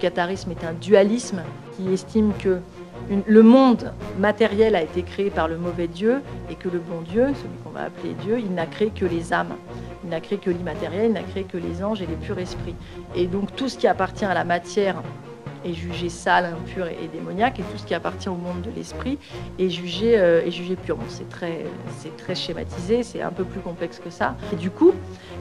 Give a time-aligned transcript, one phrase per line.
[0.00, 1.42] catharisme est un dualisme
[1.76, 2.58] qui estime que
[3.26, 7.26] le monde matériel a été créé par le mauvais Dieu et que le bon Dieu,
[7.34, 9.54] celui qu'on va appeler Dieu, il n'a créé que les âmes.
[10.04, 12.74] Il n'a créé que l'immatériel, il n'a créé que les anges et les purs esprits.
[13.14, 15.02] Et donc tout ce qui appartient à la matière
[15.64, 19.18] est jugé sale, impur et, démoniaque, et tout ce qui appartient au monde de l'esprit
[19.58, 20.98] est jugé, euh, jugé pur.
[21.08, 21.64] c'est très,
[21.98, 24.36] c'est très schématisé, c'est un peu plus complexe que ça.
[24.52, 24.92] Et du coup,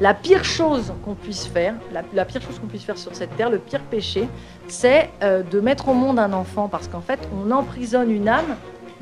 [0.02, 3.50] la pire chose qu'on puisse faire, la, pire chose qu'on puisse faire sur cette terre,
[3.50, 4.28] le pire péché,
[4.67, 8.56] c'est euh, de mettre au monde un enfant, parce qu'en fait, on emprisonne une âme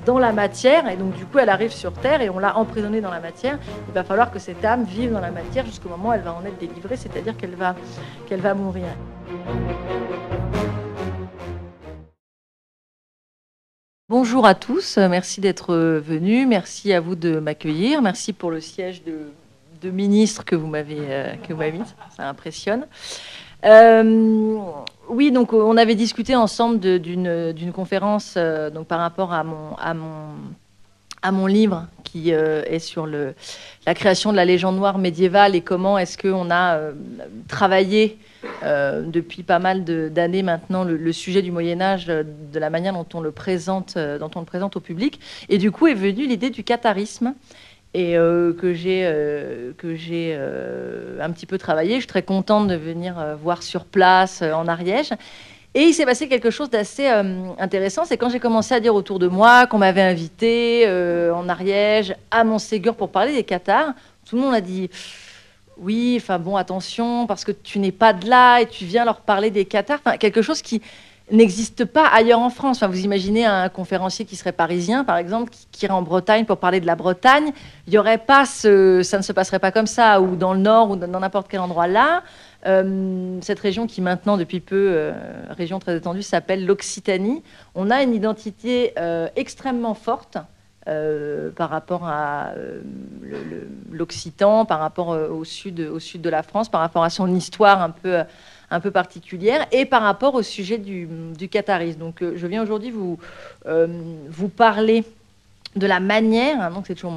[0.06, 3.02] dans la matière, et donc du coup elle arrive sur Terre et on l'a emprisonnée
[3.02, 6.10] dans la matière, il va falloir que cette âme vive dans la matière jusqu'au moment
[6.10, 7.76] où elle va en être délivrée, c'est-à-dire qu'elle va,
[8.26, 8.86] qu'elle va mourir.
[14.10, 19.04] Bonjour à tous, merci d'être venus, merci à vous de m'accueillir, merci pour le siège
[19.04, 21.82] de, ministre que vous m'avez euh, que vous mis,
[22.16, 22.88] ça impressionne.
[23.66, 24.60] Euh,
[25.10, 29.76] oui, donc on avait discuté ensemble d'une conférence euh, par rapport à mon
[31.46, 36.50] livre qui est sur la création de la légende noire médiévale et comment est-ce qu'on
[36.50, 36.80] a
[37.50, 38.18] travaillé
[38.64, 42.94] euh, depuis pas mal d'années maintenant le, sujet du Moyen Âge, euh, de la manière
[42.94, 45.20] dont on le présente, euh, dont on le présente au public.
[45.50, 47.34] Et du coup est venue l'idée du catharisme
[47.94, 49.10] et que j'ai
[49.78, 51.96] que j'ai un petit peu travaillé.
[51.96, 55.14] Je suis très contente de venir voir sur place en Ariège.
[55.74, 57.08] Et il s'est passé quelque chose d'assez
[57.58, 60.86] intéressant, c'est quand j'ai commencé à dire autour de moi qu'on m'avait invité
[61.34, 63.94] en Ariège à Montségur pour parler des cathares,
[64.30, 64.92] tout le monde a dit
[65.80, 69.22] oui, enfin bon, attention, parce que tu n'es pas de là et tu viens leur
[69.22, 70.00] parler des Qatars.
[70.04, 70.82] Enfin, quelque chose qui
[71.32, 72.78] n'existe pas ailleurs en France.
[72.78, 76.58] Enfin, vous imaginez un conférencier qui serait parisien, par exemple, qui, irait en Bretagne pour
[76.58, 77.52] parler de la Bretagne.
[77.88, 80.60] Il y aurait pas ce, ça ne se passerait pas comme ça, ou dans le
[80.60, 82.24] Nord, ou dans n'importe quel endroit là.
[82.66, 85.14] Euh, cette région qui maintenant, depuis peu, euh,
[85.50, 87.44] région très étendue, s'appelle l'Occitanie.
[87.76, 90.38] On a une identité euh, extrêmement forte
[90.88, 92.80] euh, par rapport à euh,
[93.92, 97.36] l'Occitan, par rapport euh, au, sud, au sud de la France, par rapport à son
[97.36, 98.20] histoire un peu,
[98.72, 101.50] un peu particulière, et par rapport au sujet du, du
[102.00, 103.20] Donc je viens aujourd'hui vous,
[103.66, 105.04] vous parler
[105.78, 107.14] de la manière, hein, donc c'est toujours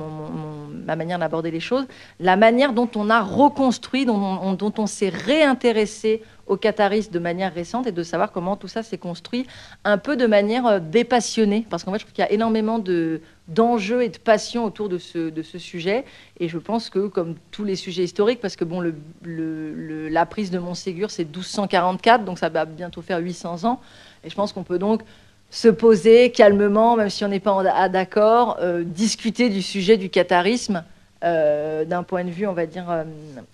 [0.87, 1.87] ma manière d'aborder les choses,
[2.19, 7.87] la manière dont on a reconstruit, dont on, s'est réintéressé au catharisme de manière récente
[7.87, 9.47] et de savoir comment tout ça s'est construit
[9.85, 11.65] un peu de manière dépassionnée.
[11.71, 13.21] Parce qu'en fait, je trouve qu'il y a énormément de,
[13.51, 16.05] d'enjeux et de passion autour de ce, sujet.
[16.39, 18.83] Et je pense que, comme tous les sujets historiques, parce que bon,
[19.23, 23.81] la prise de Montségur, c'est 1244, donc ça va bientôt faire 800 ans.
[24.25, 25.03] Et je pense qu'on peut donc
[25.51, 30.85] se poser calmement, même si on n'est pas d'accord, euh, discuter du sujet du catharisme
[31.25, 33.05] euh, d'un point de vue, on va dire, euh,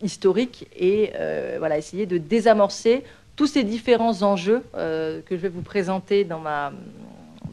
[0.02, 1.12] historique, et
[1.58, 3.02] voilà, essayer de désamorcer
[3.34, 6.72] tous ces différents enjeux que je vais vous présenter dans ma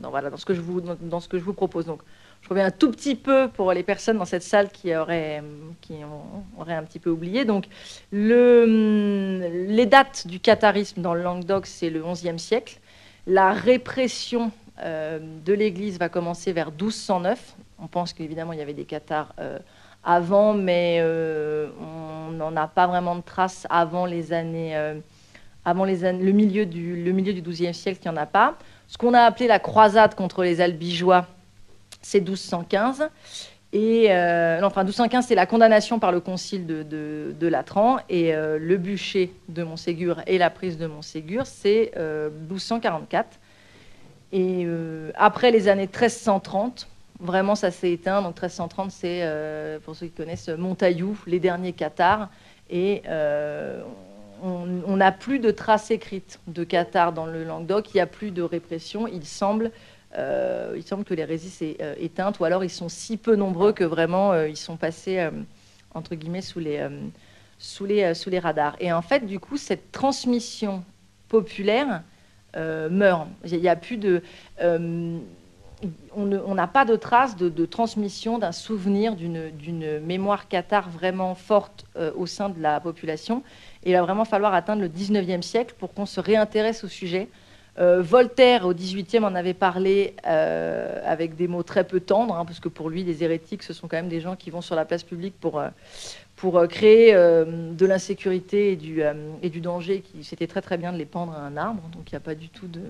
[0.02, 1.86] voilà, dans ce que je vous dans ce que je vous propose.
[1.86, 2.02] Donc,
[2.44, 5.42] je reviens un tout petit peu pour les personnes dans cette salle qui auraient,
[5.80, 5.96] qui
[6.58, 7.46] auraient un petit peu oublié.
[7.46, 7.68] Donc,
[8.12, 12.80] le, les dates du catharisme dans le Languedoc, c'est le XIe siècle.
[13.28, 17.56] La répression euh, de l'Église va commencer vers 1209.
[17.80, 19.58] On pense qu'évidemment, il y avait des cathars euh,
[20.04, 24.76] avant, mais euh, on n'en a pas vraiment de traces avant les années,
[25.64, 28.26] avant les années, le milieu du, le milieu du XIIe siècle, il n'y en a
[28.26, 28.56] pas.
[28.90, 31.26] Ce qu'on a appelé la croisade contre les albigeois,
[32.04, 33.10] c'est 1215.
[33.74, 37.98] Et euh, enfin, 1215, c'est la condamnation par le concile de, de, Latran.
[38.08, 43.40] Et euh, le bûcher de Montségur et la prise de Montségur, c'est 1244.
[44.36, 46.88] Euh, et après les années 1330,
[47.20, 48.22] vraiment, ça s'est éteint.
[48.22, 49.28] Donc 1330, c'est,
[49.84, 52.30] pour ceux qui connaissent, Montaillou, les derniers cathares.
[52.70, 53.02] Et
[54.44, 57.92] on n'a plus de traces écrites de cathares dans le Languedoc.
[57.94, 59.08] Il n'y a plus de répression.
[59.08, 59.72] Il semble
[60.18, 63.74] euh, il semble que les s'est euh, éteintes, ou alors ils sont si peu nombreux
[63.74, 65.28] que vraiment euh, ils sont passés
[65.94, 68.76] entre guillemets sous les, radars.
[68.80, 70.84] Et en fait, du coup, cette transmission
[71.30, 72.04] populaire
[72.56, 73.28] meurt.
[73.46, 74.22] Il n'y a plus de
[76.16, 81.86] on n'a pas de trace de, transmission d'un souvenir, d'une mémoire cathare vraiment forte
[82.16, 83.44] au sein de la population.
[83.84, 87.28] Il va vraiment falloir atteindre le 19e siècle pour qu'on se réintéresse au sujet,
[87.80, 92.46] euh, Voltaire, au XVIIIe, en avait parlé euh, avec des mots très peu tendres, hein,
[92.46, 94.76] parce que pour lui, les hérétiques, ce sont quand même des gens qui vont sur
[94.76, 95.70] la place publique pour, euh,
[96.36, 99.02] pour créer de l'insécurité et du,
[99.42, 100.04] et du danger.
[100.24, 102.36] C'était très très bien de les pendre à un arbre, donc il n'y a pas
[102.36, 102.82] du tout de...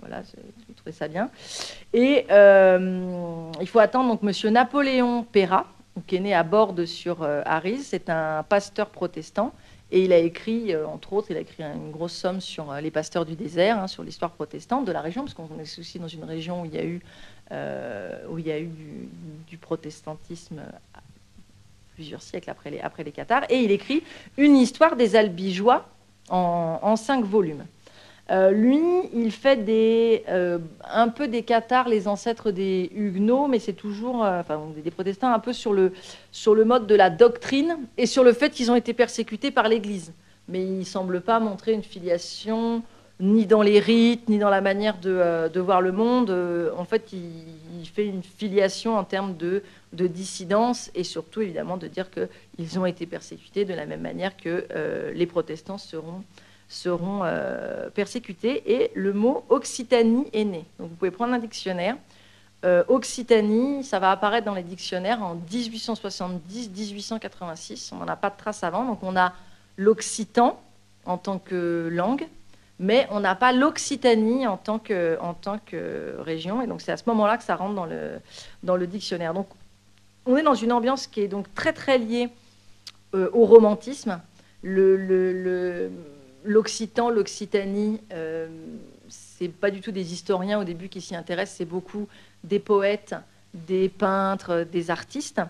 [0.00, 1.28] Voilà, je trouvais ça bien.
[1.92, 5.66] Et il faut attendre donc Monsieur Napoléon Perra,
[6.06, 9.52] qui est né à Borde sur Arise, c'est un pasteur protestant,
[9.94, 13.26] Et il a écrit, entre autres, il a écrit une grosse somme sur les pasteurs
[13.26, 16.24] du désert, hein, sur l'histoire protestante de la région, parce qu'on est aussi dans une
[16.24, 17.02] région où il y a eu,
[18.30, 18.70] où il y a eu
[19.46, 20.62] du, protestantisme
[21.94, 23.04] plusieurs siècles après les, après.
[23.50, 24.02] Et il écrit
[24.38, 25.86] une histoire des Albigeois
[26.30, 27.66] en cinq volumes.
[28.30, 28.80] Euh, lui,
[29.12, 30.58] il fait euh,
[30.88, 34.42] un peu des cathares, les ancêtres des huguenots, mais c'est toujours euh,
[34.82, 35.92] des protestants un peu sur le,
[36.64, 40.12] mode de la doctrine et sur le fait qu'ils ont été persécutés par l'Église.
[40.48, 42.82] Mais il ne semble pas montrer une filiation
[43.20, 46.30] ni dans les rites, ni dans la manière de, de voir le monde.
[46.76, 51.86] en fait, il, fait une filiation en termes de, de, dissidence et surtout, évidemment, de
[51.86, 54.66] dire qu'ils ont été persécutés de la même manière que
[55.14, 56.24] les protestants seront
[56.72, 60.64] seront euh, persécutés et le mot Occitanie est né.
[60.78, 61.96] Donc vous pouvez prendre un dictionnaire.
[62.64, 67.90] Euh, Occitanie, ça va apparaître dans les dictionnaires en 1870-1886.
[67.92, 68.86] On n'en a pas de trace avant.
[68.86, 69.34] Donc on a
[69.76, 70.58] l'occitan
[71.04, 72.26] en tant que langue,
[72.78, 76.62] mais on n'a pas l'Occitanie en, tant que, en tant que région.
[76.62, 78.12] Et donc c'est à ce moment-là que ça rentre dans le,
[78.62, 79.34] dans le dictionnaire.
[79.34, 79.48] Donc
[80.24, 82.30] on est dans une ambiance qui est donc très très liée
[83.14, 84.22] euh, au romantisme.
[84.62, 85.90] le, le
[86.44, 88.48] l'Occitan, l'Occitanie, euh,
[89.08, 92.08] c'est pas du tout des historiens au début qui s'y intéressent, c'est beaucoup
[92.44, 93.14] des poètes,
[93.54, 95.40] des peintres, des artistes.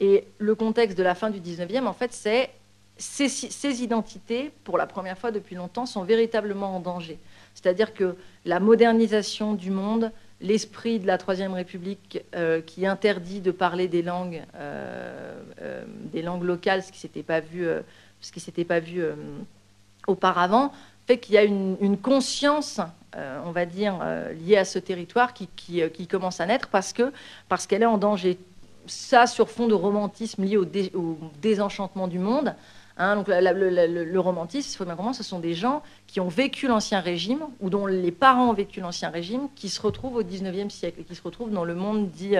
[0.00, 2.50] Et le contexte de la fin du 19e, en fait, c'est
[2.98, 7.18] ces, identités, pour la première fois depuis longtemps, sont véritablement en danger.
[7.54, 10.10] C'est-à-dire que la modernisation du monde,
[10.40, 16.44] l'esprit de la Troisième République euh, qui interdit de parler des langues, euh, des langues
[16.44, 17.66] locales, ce qui s'était pas vu,
[18.20, 19.02] ce qui s'était pas vu
[20.06, 20.72] auparavant,
[21.06, 22.80] fait qu'il y a une, conscience,
[23.16, 25.48] euh, on va dire, euh, liée à ce territoire qui,
[25.80, 27.12] euh, qui, commence à naître parce que
[27.48, 28.38] parce qu'elle est en danger.
[28.86, 30.66] Ça sur fond de romantisme lié au,
[31.40, 32.54] désenchantement du monde.
[32.98, 36.66] Hein, donc le, romantisme, il faut bien comprendre, ce sont des gens qui ont vécu
[36.66, 40.68] l'ancien régime ou dont les parents ont vécu l'ancien régime, qui se retrouvent au 19e
[40.68, 42.34] siècle et qui se retrouvent dans le monde dit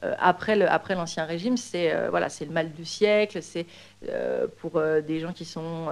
[0.00, 1.56] après l'ancien régime.
[1.56, 3.42] C'est voilà, c'est le mal du siècle.
[3.42, 3.66] C'est
[4.60, 5.88] pour des gens qui sont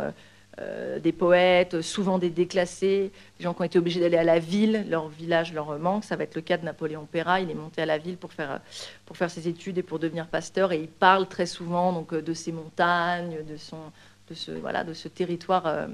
[0.60, 4.38] euh, des poètes, souvent des déclassés, des gens qui ont été obligés d'aller à la
[4.38, 6.04] ville, leur village leur manque.
[6.04, 7.40] Ça va être le cas de Napoléon Pera.
[7.40, 8.60] Il est monté à la ville pour faire,
[9.06, 10.72] pour faire ses études et pour devenir pasteur.
[10.72, 13.76] Et il parle très souvent donc, de ses montagnes, de, son,
[14.28, 15.86] de, ce, voilà, de ce territoire euh,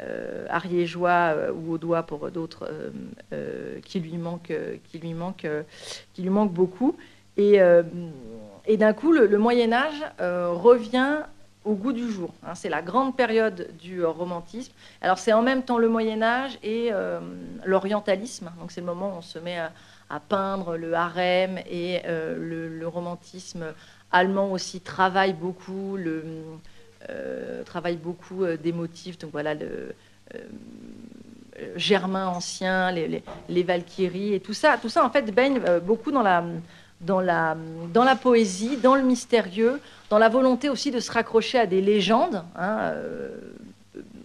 [0.00, 2.70] euh, ariégeois ou audois pour d'autres
[3.84, 4.52] qui, lui manque,
[4.90, 5.46] qui, lui manque,
[6.14, 6.96] qui lui manque beaucoup.
[7.36, 7.58] Et,
[8.66, 11.22] et d'un coup, le, le Moyen Âge revient
[11.64, 12.32] au goût du jour.
[12.44, 12.54] Hein.
[12.54, 14.72] c'est la grande période du euh, romantisme.
[15.00, 17.20] Alors c'est en même temps le Moyen Âge et euh,
[17.64, 18.50] l'orientalisme.
[18.60, 22.88] Donc c'est le moment où on se met à, peindre le harem et euh, le,
[22.88, 23.74] romantisme
[24.10, 26.24] allemand aussi travaille beaucoup, le,
[27.66, 29.18] travaille beaucoup des motifs.
[29.18, 29.94] Donc voilà le
[31.76, 34.78] germain ancien, les, les, Valkyries et tout ça.
[34.80, 36.42] Tout ça en fait baigne beaucoup dans la
[37.00, 37.56] dans la,
[38.20, 42.42] poésie, dans le mystérieux, dans la volonté aussi de se raccrocher à des légendes.
[42.56, 43.28] Hein, euh,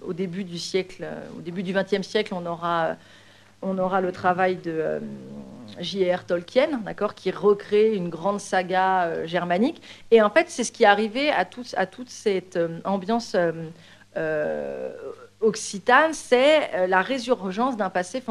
[0.01, 2.95] au début du siècle, au début du XXe siècle, on aura,
[3.61, 4.99] on aura le travail de euh,
[5.79, 6.25] J.R.
[6.25, 9.81] Tolkien, d'accord, qui recrée une grande saga euh, germanique.
[10.11, 13.35] Et en fait, c'est ce qui est arrivé à, toute cette ambiance
[15.41, 18.21] occitane, c'est la résurgence d'un passé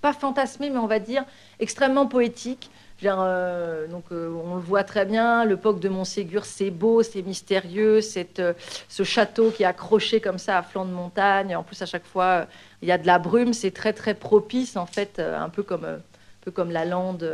[0.00, 1.24] pas fantasmé, mais on va dire
[1.60, 2.70] extrêmement poétique,
[3.02, 7.22] euh, donc, euh, on le voit très bien, le POC de Montségur, c'est beau, c'est
[7.22, 8.00] mystérieux,
[8.38, 8.54] euh,
[8.88, 11.54] ce château qui est accroché comme ça à flanc de montagne.
[11.56, 12.46] En plus, à chaque fois,
[12.82, 15.84] il y a de la brume, c'est très très propice en fait, un peu comme,
[15.84, 16.00] un
[16.42, 17.28] peu comme la lande,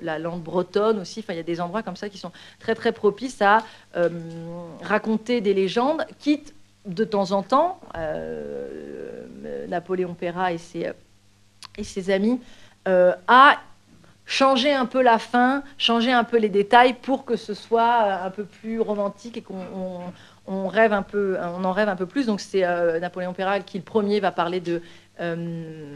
[0.00, 1.20] la lande bretonne aussi.
[1.20, 3.64] Enfin, il y a des endroits comme ça qui sont très très propices à
[4.82, 6.54] raconter des légendes, quitte
[6.86, 7.80] de temps en temps
[9.68, 10.92] Napoléon Perra et ses,
[11.76, 12.40] et ses amis
[12.86, 13.58] à
[14.32, 18.26] changer un peu la fin, changer un peu les détails pour que ce soit euh,
[18.26, 22.24] un peu plus romantique et qu'on rêve un peu, on en rêve un peu plus.
[22.26, 24.80] Donc c'est euh, Napoléon Péral qui le premier va parler de
[25.20, 25.94] euh,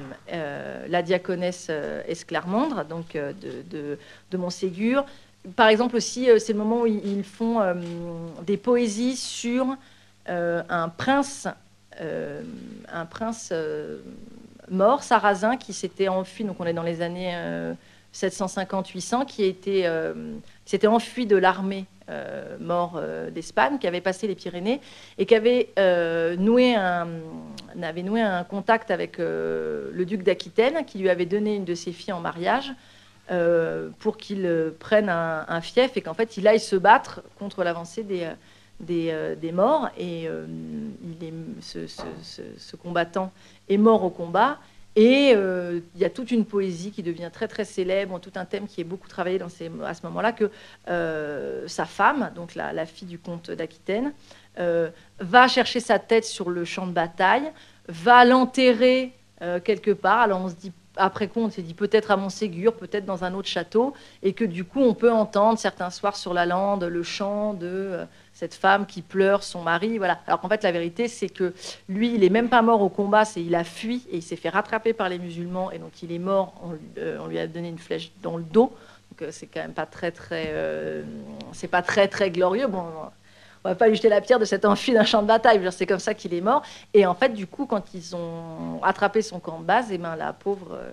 [0.87, 1.71] la diaconesse
[2.07, 3.97] Esclarmandre, donc de,
[4.31, 5.07] de, Montségur.
[5.57, 7.61] Par exemple aussi, c'est le moment où ils font
[8.47, 9.77] des poésies sur
[10.27, 11.49] un prince,
[11.99, 13.53] un prince
[14.71, 16.45] mort, sarrasin, qui s'était enfui.
[16.45, 17.35] Donc on est dans les années
[18.17, 19.55] 750-800, qui
[19.85, 20.15] euh,
[20.65, 24.81] s'était enfui de l'armée euh, mort euh, d'Espagne, qui avait passé les Pyrénées
[25.19, 25.69] et qui avait,
[26.39, 27.07] noué un,
[27.77, 32.15] noué un contact avec le duc d'Aquitaine, qui lui avait donné une de ses filles
[32.15, 32.73] en mariage
[33.99, 38.31] pour qu'il prenne un, fief et qu'en fait il aille se battre contre l'avancée des,
[38.79, 39.91] des, des morts.
[39.99, 43.33] Et il est, ce, ce, combattant
[43.69, 44.59] est mort au combat.
[44.99, 48.67] Et il y a toute une poésie qui devient très très célèbre, tout un thème
[48.67, 50.51] qui est beaucoup travaillé dans ces, à ce moment-là, que
[51.69, 54.15] sa femme, donc la, la fille du comte d'Aquitaine,
[54.57, 57.53] va chercher sa tête sur le champ de bataille,
[57.89, 59.13] va l'enterrer
[59.65, 60.21] quelque part.
[60.21, 63.35] Alors on se dit après coup, on s'est dit peut-être à Montségur, peut-être dans un
[63.35, 67.03] autre château, et que du coup, on peut entendre certains soirs sur la lande le
[67.03, 69.99] chant de euh, cette femme qui pleure son mari.
[69.99, 70.21] Voilà.
[70.27, 71.55] Alors qu'en fait, la vérité, c'est que
[71.89, 74.37] lui, il n'est même pas mort au combat, c'est il a fui et il s'est
[74.37, 76.55] fait rattraper par les musulmans, et donc il est mort.
[76.63, 78.73] On, euh, lui a donné une flèche dans le dos.
[79.11, 80.53] Donc euh, c'est quand même pas très très,
[81.53, 82.67] c'est pas très très glorieux.
[82.67, 82.85] Bon,
[83.67, 85.61] on va pas lui jeter la pierre de s'être enfui d'un champ de bataille.
[85.73, 86.63] C'est comme ça qu'il est mort.
[86.95, 89.99] Et en fait, du coup, quand ils ont attrapé son camp de base, et eh
[89.99, 90.91] ben, la pauvre, euh,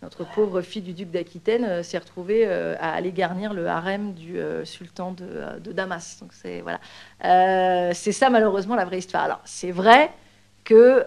[0.00, 4.12] notre pauvre fille du duc d'Aquitaine euh, s'est retrouvée euh, à aller garnir le harem
[4.14, 6.18] du sultan de, Damas.
[6.20, 6.78] Donc c'est voilà,
[7.94, 9.24] c'est ça malheureusement la vraie histoire.
[9.24, 10.12] Alors c'est vrai
[10.62, 11.04] que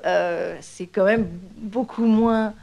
[0.60, 2.54] c'est quand même beaucoup moins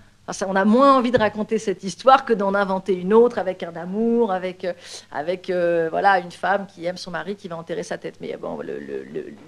[0.46, 3.76] on a moins envie de raconter cette histoire que d'en inventer une autre avec un
[3.76, 4.72] amour, avec, euh,
[5.12, 8.16] avec euh, voilà, une femme qui aime son mari, qui va enterrer sa tête.
[8.20, 8.58] Mais bon,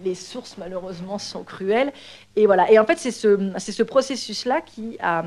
[0.04, 1.92] les sources, malheureusement, sont cruelles.
[2.36, 2.70] Et, voilà.
[2.70, 5.24] et en fait, c'est ce, ce processus-là qui a,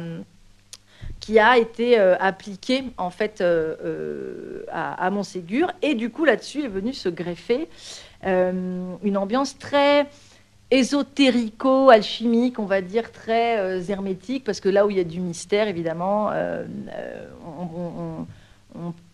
[1.20, 3.44] qui a été euh, appliqué en fait,
[4.72, 5.72] à, à, Montségur.
[5.82, 7.68] Et du coup, là-dessus est venu se greffer
[8.24, 10.08] une ambiance très
[10.72, 15.20] ésotérico-alchimique, on va dire, très euh, hermétique, parce que là où il y a du
[15.20, 17.26] mystère, évidemment, euh, euh,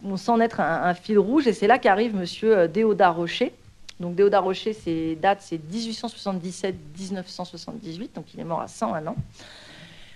[0.04, 3.54] on, sent naître un, fil rouge, et c'est là qu'arrive Monsieur Déodat Rocher.
[4.00, 9.16] Donc Déodat Rocher, ses dates, c'est 1877-1978, donc il est mort à 101 ans.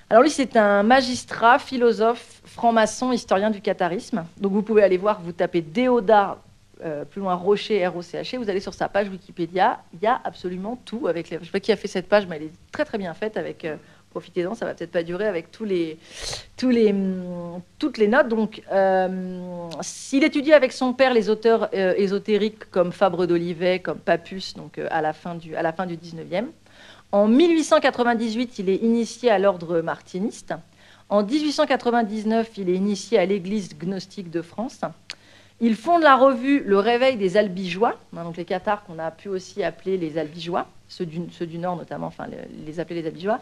[0.09, 4.25] Alors lui, c'est un magistrat, philosophe, franc-maçon, historien du catharisme.
[4.37, 6.37] Donc vous pouvez aller voir, vous tapez Déodat
[6.83, 10.79] euh, plus loin Rocher, R-O-C-H-E, vous allez sur sa page Wikipédia, il y a absolument
[10.85, 11.07] tout.
[11.07, 11.29] Avec.
[11.29, 13.13] Je ne sais pas qui a fait cette page, mais elle est très très bien
[13.13, 13.35] faite.
[13.35, 13.75] Avec, euh,
[14.11, 15.97] profitez-en, ça va peut-être pas durer avec tous les,
[16.55, 18.29] tous les, hum, toutes les notes.
[18.29, 24.53] Donc, euh, s'il étudie avec son père les auteurs ésotériques comme Fabre d'Olivet, comme Papus,
[24.53, 26.45] donc à la fin du, à la fin du 19e.
[27.11, 30.53] En 1898, il est initié à l'ordre martiniste.
[31.09, 34.81] En 1899, il est initié à l'Église gnostique de France.
[35.61, 39.27] Ils fondent la revue Le Réveil des Albigeois, hein, donc les Cathares qu'on a pu
[39.27, 42.27] aussi appeler les Albigeois, ceux du, Nord notamment, enfin
[42.65, 43.39] les, appeler les Albigeois.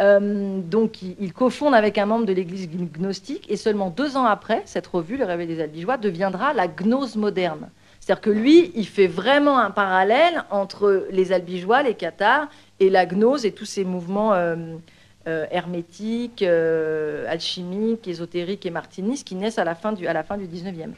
[0.00, 4.62] Euh, donc ils, cofondent avec un membre de l'Église gnostique, et seulement deux ans après,
[4.64, 7.68] cette revue, Le Réveil des Albigeois, deviendra la gnose moderne.
[8.00, 12.48] C'est-à-dire que lui, il fait vraiment un parallèle entre les Albigeois, les Cathares,
[12.80, 14.56] et la gnose et tous ces mouvements euh,
[15.28, 20.36] euh, hermétiques, alchimiques, ésotériques et martinistes qui naissent à la fin du, à la fin
[20.36, 20.94] du 19e.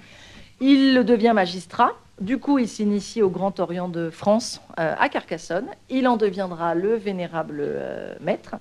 [0.65, 1.91] Il devient magistrat.
[2.21, 5.67] Du coup, il s'initie au Grand Orient de France euh, à Carcassonne.
[5.91, 8.55] Il en deviendra le vénérable euh, maître.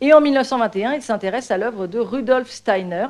[0.00, 3.08] Et en 1921, il s'intéresse à l'œuvre de Rudolf Steiner.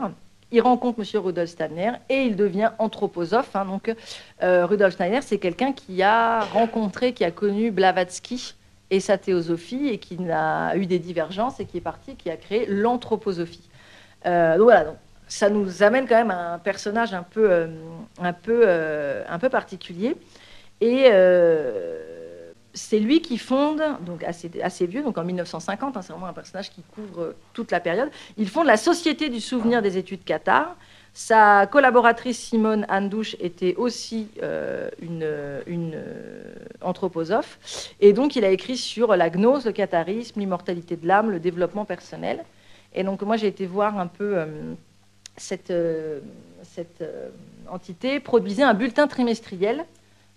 [0.51, 1.23] Il rencontre M.
[1.23, 3.55] Rudolf Steiner et il devient anthroposophe.
[3.55, 3.67] Hein.
[3.67, 3.95] donc,
[4.43, 8.57] euh, Rudolf Steiner, c'est quelqu'un qui a rencontré, qui a connu Blavatsky
[8.91, 12.37] et sa théosophie et qui a eu des divergences et qui est parti, qui a
[12.37, 13.69] créé l'anthroposophie.
[14.25, 14.97] voilà,
[15.29, 17.67] ça nous amène quand même à un personnage un peu, euh,
[18.19, 20.17] un peu, euh, un peu particulier.
[20.81, 26.13] Et euh, c'est lui qui fonde, donc assez, assez vieux, donc en 1950, hein, c'est
[26.13, 28.11] vraiment un personnage qui couvre toute la période.
[28.37, 30.77] Il fonde la Société du souvenir des études Qatar.
[31.13, 34.29] Sa collaboratrice Simone Andouche était aussi
[35.03, 35.97] une,
[36.81, 37.59] anthroposophe.
[38.01, 41.85] Et donc, il a écrit sur la gnose, le catharisme, l'immortalité de l'âme, le développement
[41.85, 42.45] personnel.
[42.95, 44.37] Et donc, moi, j'ai été voir un peu
[45.39, 46.21] cette euh,
[47.69, 49.85] entité produisait un bulletin trimestriel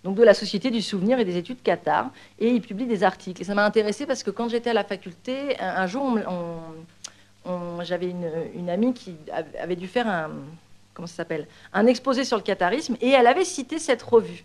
[0.04, 3.42] donc de la Société du Souvenir et des Études Qatar, et il publie des articles.
[3.42, 6.18] Et ça m'a intéressé parce que quand j'étais à la faculté, un, jour,
[7.84, 8.10] j'avais
[8.56, 9.16] une, amie qui
[9.60, 10.32] avait dû faire un,
[10.94, 11.24] comment ça
[11.74, 14.44] un exposé sur le qatarisme, et elle avait cité cette revue.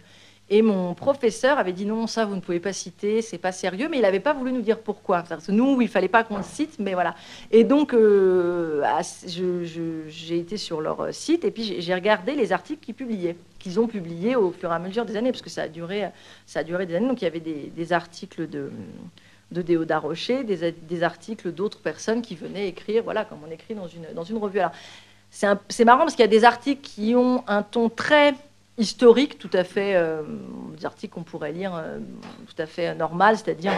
[0.49, 3.89] Et mon professeur avait dit non, ça vous ne pouvez pas citer, c'est pas sérieux,
[3.91, 5.25] mais il n'avait pas voulu nous dire pourquoi.
[5.49, 7.17] Nous, il fallait pas qu'on le cite, mais voilà.
[7.51, 8.81] Et donc, euh,
[9.27, 13.89] j'ai été sur leur site et puis j'ai regardé les articles qu'ils publiaient, qu'ils ont
[13.89, 16.11] publiés au fur et à mesure des années, parce que ça a duré,
[16.55, 17.09] des années.
[17.09, 18.71] Donc il y avait des, articles de
[19.51, 24.25] de des, articles d'autres personnes qui venaient écrire, voilà, comme on écrit dans une, dans
[24.25, 24.61] une revue.
[24.61, 24.73] Alors,
[25.31, 28.35] c'est marrant parce qu'il y a des articles qui ont un ton très
[28.79, 30.23] historique, tout à fait, euh,
[30.77, 31.99] des articles qu'on pourrait lire euh,
[32.47, 33.73] tout à fait normal, c'est-à-dire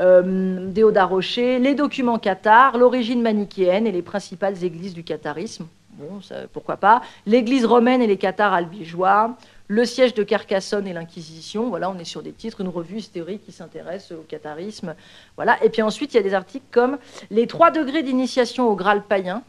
[0.00, 5.66] euh, Déodat Rocher, les documents Qatar, l'origine manichéenne et les principales églises du qatarisme.
[5.98, 6.20] Bon,
[6.52, 7.00] pourquoi pas.
[7.24, 9.34] L'église romaine et les Qatars albigeois,
[9.66, 11.70] le siège de Carcassonne et l'Inquisition.
[11.70, 14.94] Voilà, on est sur des titres, une revue historique qui s'intéresse au catharisme.
[15.36, 15.56] Voilà.
[15.64, 16.98] Et puis ensuite, il y a des articles comme
[17.30, 19.42] Les trois degrés d'initiation au Graal païen.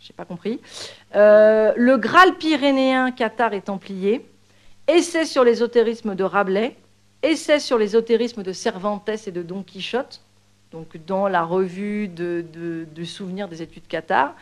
[0.00, 0.60] J'ai pas compris.
[1.14, 4.26] Euh, le Graal pyrénéen, Cathare et Templier.
[4.88, 6.76] Essai sur l'ésotérisme de Rabelais.
[7.22, 10.22] Essai sur l'ésotérisme de Cervantes et de Don Quichotte.
[10.72, 12.44] Donc dans la revue de,
[13.04, 14.34] souvenirs des études Cathare.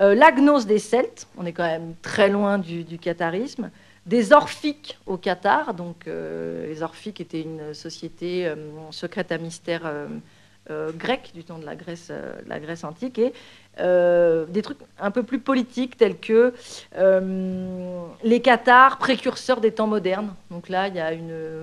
[0.00, 3.70] Euh, la gnose des Celtes, on est quand même très loin du, du catharisme
[4.06, 5.74] des Orphiques au Qatar.
[5.74, 8.54] Donc, euh, les Orphiques étaient une société euh,
[8.92, 9.82] secrète à mystère
[10.70, 12.10] euh, grec du temps de la Grèce,
[12.46, 13.32] la Grèce antique, et
[13.78, 16.52] des trucs un peu plus politiques tels que
[18.22, 20.34] les Qatars, précurseurs des temps modernes.
[20.50, 21.12] Donc là, il y a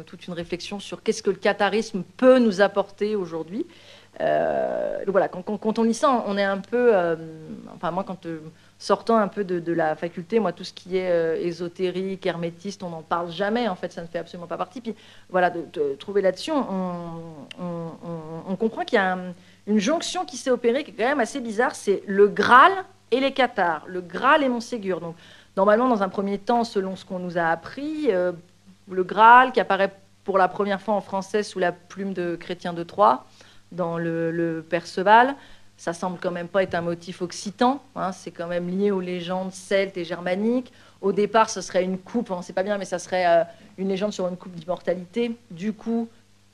[0.06, 3.66] toute une réflexion sur qu'est-ce que le qatarisme peut nous apporter aujourd'hui.
[4.20, 6.94] voilà, quand, on lit ça, on est un peu,
[7.76, 8.28] enfin moi quand
[8.84, 12.90] sortant un peu de, la faculté, moi, tout ce qui est euh, ésotérique, hermétiste, on
[12.90, 13.70] n'en parle jamais.
[13.70, 14.82] En fait, ça ne fait absolument pas partie.
[14.82, 14.94] Puis
[15.30, 19.18] voilà, de, trouver là-dessus, on, comprend qu'il y a
[19.68, 21.76] une jonction qui s'est opérée qui est quand même assez bizarre.
[21.76, 22.72] C'est le Graal
[23.12, 23.84] et les Cathares.
[23.88, 25.00] Le Graal et Montségur.
[25.00, 25.16] Donc,
[25.56, 28.32] normalement, dans un premier temps, selon ce qu'on nous a appris, euh,
[28.90, 32.74] le Graal qui apparaît pour la première fois en français sous la plume de Chrétien
[32.74, 33.26] de Troyes
[33.72, 35.36] dans le, Perceval
[35.76, 37.82] ça semble quand même pas être un motif occitan.
[37.96, 40.72] Hein, c'est quand même lié aux légendes celtes et germaniques.
[41.02, 43.44] Au départ, ce serait une coupe, on ne sait pas bien, mais ça serait euh,
[43.78, 45.36] une légende sur une coupe d'immortalité.
[45.52, 46.08] Du coup,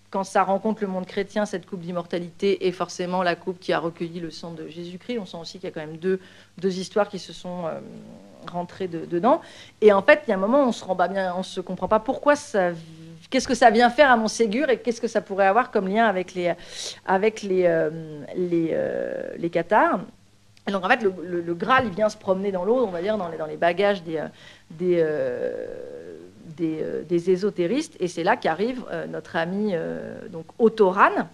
[0.09, 3.79] quand ça rencontre le monde chrétien, cette coupe d'immortalité est forcément la coupe qui a
[3.79, 5.19] recueilli le sang de Jésus-Christ.
[5.19, 6.19] On sent aussi qu'il y a quand même deux,
[6.57, 7.79] deux histoires qui se sont euh,
[8.51, 9.41] rentrées dedans.
[9.81, 12.35] Et en fait, il y a un moment où on se se comprend pas pourquoi
[12.35, 12.71] ça
[13.29, 16.05] qu'est-ce que ça vient faire à Montségur et qu'est-ce que ça pourrait avoir comme lien
[16.05, 16.53] avec les,
[17.05, 17.89] avec les, euh,
[18.35, 19.99] les, euh, les Cathares.
[20.67, 23.17] Et donc en fait, le, Graal, il vient se promener dans l'eau, on va dire,
[23.17, 24.21] dans les, dans les bagages des,
[24.81, 26.17] euh,
[26.59, 27.95] des, des, ésotéristes.
[27.99, 29.73] Et c'est là qu'arrive notre ami
[30.31, 31.27] donc Ottoran,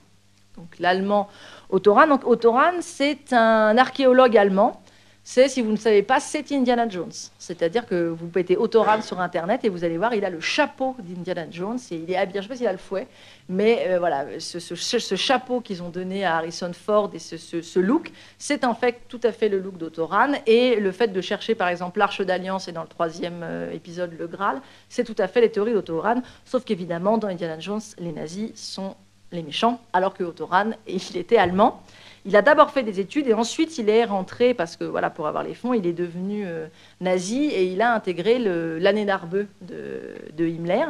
[0.55, 1.27] donc l'allemand
[1.69, 2.07] Ottoran.
[2.07, 4.81] Donc Ottoran, c'est un archéologue allemand
[5.27, 7.11] c'est, si vous ne savez pas, c'est Indiana Jones.
[7.39, 10.95] C'est-à-dire que vous mettez Autoran sur Internet et vous allez voir, il a le chapeau
[10.99, 13.07] d'Indiana Jones et il est habillé, je ne sais pas s'il a le fouet,
[13.49, 18.63] mais euh, voilà, ce, chapeau qu'ils ont donné à Harrison Ford et ce, look, c'est
[18.63, 20.33] en fait tout à fait le look d'Autoran.
[20.45, 24.11] Et le fait de chercher, par exemple, l'Arche d'Alliance et dans le troisième euh, épisode,
[24.19, 28.11] le Graal, c'est tout à fait les théories d'Autoran, sauf qu'évidemment, dans Indiana Jones, les
[28.11, 28.95] nazis sont
[29.31, 31.81] les méchants, alors que Autoran, il était allemand.
[32.27, 35.27] Il a d'abord fait des études et ensuite il est rentré, parce que voilà, pour
[35.27, 36.65] avoir les fonds, il est devenu euh,
[36.99, 40.85] nazi et il a intégré l'année d'Arbeux de, Himmler.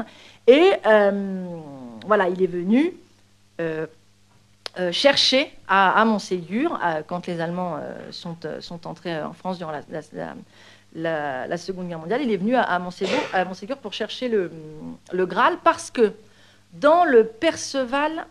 [0.47, 1.45] Et euh,
[2.07, 2.93] voilà, il est venu
[3.59, 3.85] euh,
[4.91, 7.79] chercher à, à Montségur, quand les Allemands
[8.11, 9.71] sont, sont, entrés en France durant
[10.93, 14.51] la, Seconde Guerre mondiale, il est venu à, à, Montségur, pour chercher le,
[15.11, 16.13] le Graal parce que
[16.73, 18.25] dans le Perceval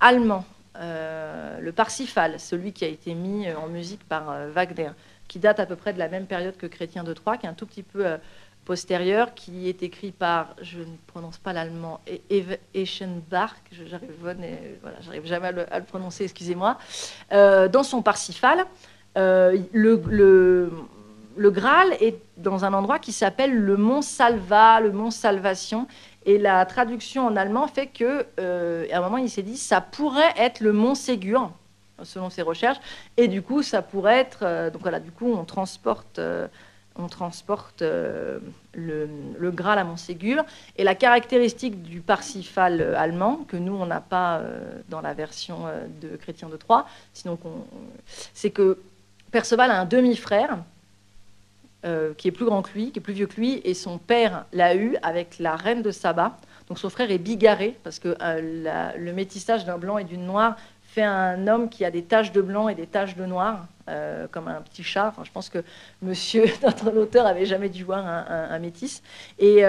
[0.00, 0.44] allemand,
[0.78, 4.90] le Parsifal, celui qui a été mis euh, en musique par euh, Wagner,
[5.28, 7.48] qui date à peu près de la même période que Chrétien de Troyes, qui est
[7.48, 8.04] un tout petit peu
[8.64, 13.54] postérieur, qui est écrit par, je ne prononce pas l'allemand, e-, Eschenbach,
[13.86, 16.78] j'arrive jamais à le, prononcer, excusez-moi,
[17.30, 18.66] dans son Parsifal,
[19.14, 20.70] le,
[21.36, 25.86] Graal est dans un endroit qui s'appelle le Mont Salva, le Mont Salvation,
[26.26, 29.80] et la traduction en allemand fait que, euh, à un moment, il s'est dit, ça
[29.80, 31.50] pourrait être le Mont Ségur,
[32.02, 32.78] selon ses recherches,
[33.16, 36.46] et du coup, ça pourrait être, euh, donc voilà, du coup, on transporte, euh,
[36.96, 38.40] on transporte le,
[38.74, 40.44] le, Graal à Montségur,
[40.76, 44.42] et la caractéristique du Parsifal allemand, que nous, on n'a pas
[44.88, 45.60] dans la version
[46.02, 46.84] de Chrétien de Troyes,
[48.34, 48.78] c'est que
[49.30, 50.58] Perceval a un demi-frère,
[51.86, 53.96] euh, qui est plus grand que lui, qui est plus vieux que lui, et son
[53.96, 56.36] père l'a eu avec la reine de Saba.
[56.68, 60.56] Donc son frère est bigarré, parce que euh, le métissage d'un blanc et d'une noire
[60.82, 64.26] fait un homme qui a des taches de blanc et des taches de noir, euh,
[64.30, 65.08] comme un petit chat.
[65.08, 65.64] Enfin, je pense que
[66.02, 69.02] monsieur, notre auteur, avait jamais dû voir un, métis.
[69.38, 69.62] Et,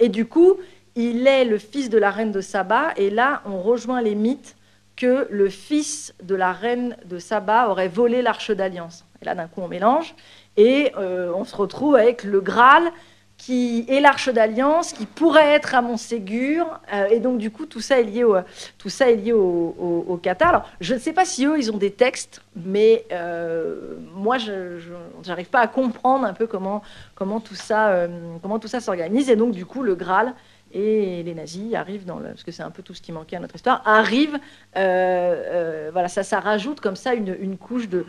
[0.00, 0.58] et, du coup,
[0.96, 4.54] il est le fils de la reine de Saba, et là, on rejoint les mythes
[4.98, 9.04] que le fils de la reine de Saba aurait volé l'arche d'alliance.
[9.22, 10.14] Et là, d'un coup, on mélange.
[10.58, 12.90] Et euh, on se retrouve avec le Graal
[13.36, 16.66] qui est l'arche d'alliance, qui pourrait être à Montségur.
[16.92, 18.34] Euh, et donc, du coup, tout ça est lié au,
[18.78, 20.48] tout ça est lié au, Qatar.
[20.48, 24.80] Alors, je ne sais pas si eux, ils ont des textes, mais euh, moi, je
[25.24, 26.82] n'arrive pas à comprendre un peu comment,
[27.14, 28.08] comment tout ça,
[28.42, 29.30] comment tout ça s'organise.
[29.30, 30.34] Et donc, du coup, le Graal
[30.72, 33.36] et les nazis arrivent dans le, parce que c'est un peu tout ce qui manquait
[33.36, 34.38] à notre histoire, arrivent,
[34.76, 38.04] euh, euh, voilà, ça, rajoute comme ça une, couche de,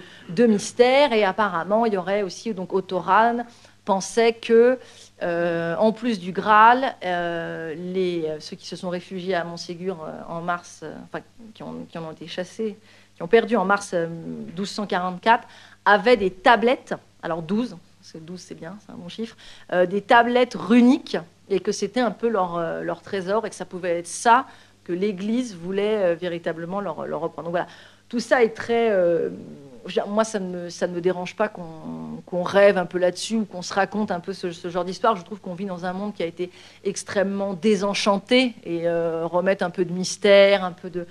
[0.46, 3.46] mystère, et apparemment il y aurait aussi donc Autoran,
[3.86, 4.78] pensait que,
[5.22, 11.64] en plus du Graal, ceux qui se sont réfugiés à Montségur en mars, enfin, qui,
[11.64, 12.78] ont, en ont été chassés,
[13.16, 15.48] qui ont perdu en mars 1244,
[15.86, 16.94] avaient des tablettes,
[17.24, 19.36] alors 12, parce que 12 c'est bien, c'est un bon chiffre,
[19.88, 21.18] des tablettes runiques,
[21.50, 24.46] et que c'était un peu leur, leur trésor, et que ça pouvait être ça
[24.84, 27.44] que l'Église voulait véritablement leur, reprendre.
[27.44, 27.68] Donc voilà,
[28.10, 28.90] tout ça est très.
[28.90, 29.30] Euh,
[30.08, 34.12] moi, ça ne, me, dérange pas qu'on rêve un peu là-dessus ou qu'on se raconte
[34.12, 35.16] un peu ce, genre d'histoire.
[35.16, 36.52] Je trouve qu'on vit dans un monde qui a été
[36.84, 41.06] extrêmement désenchanté et euh, remettre un peu de mystère, un peu de,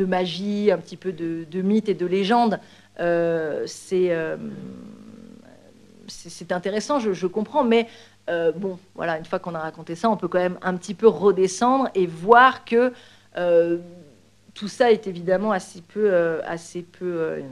[0.00, 2.58] magie, un petit peu de, de mythe et de légende.
[2.98, 4.10] Euh, c'est
[6.08, 7.88] c'est intéressant, je, comprends, mais
[8.28, 11.08] bon, voilà, une fois qu'on a raconté ça, on peut quand même un petit peu
[11.08, 12.92] redescendre et voir que
[14.56, 17.42] tout ça est évidemment assez peu, euh, assez peu, euh,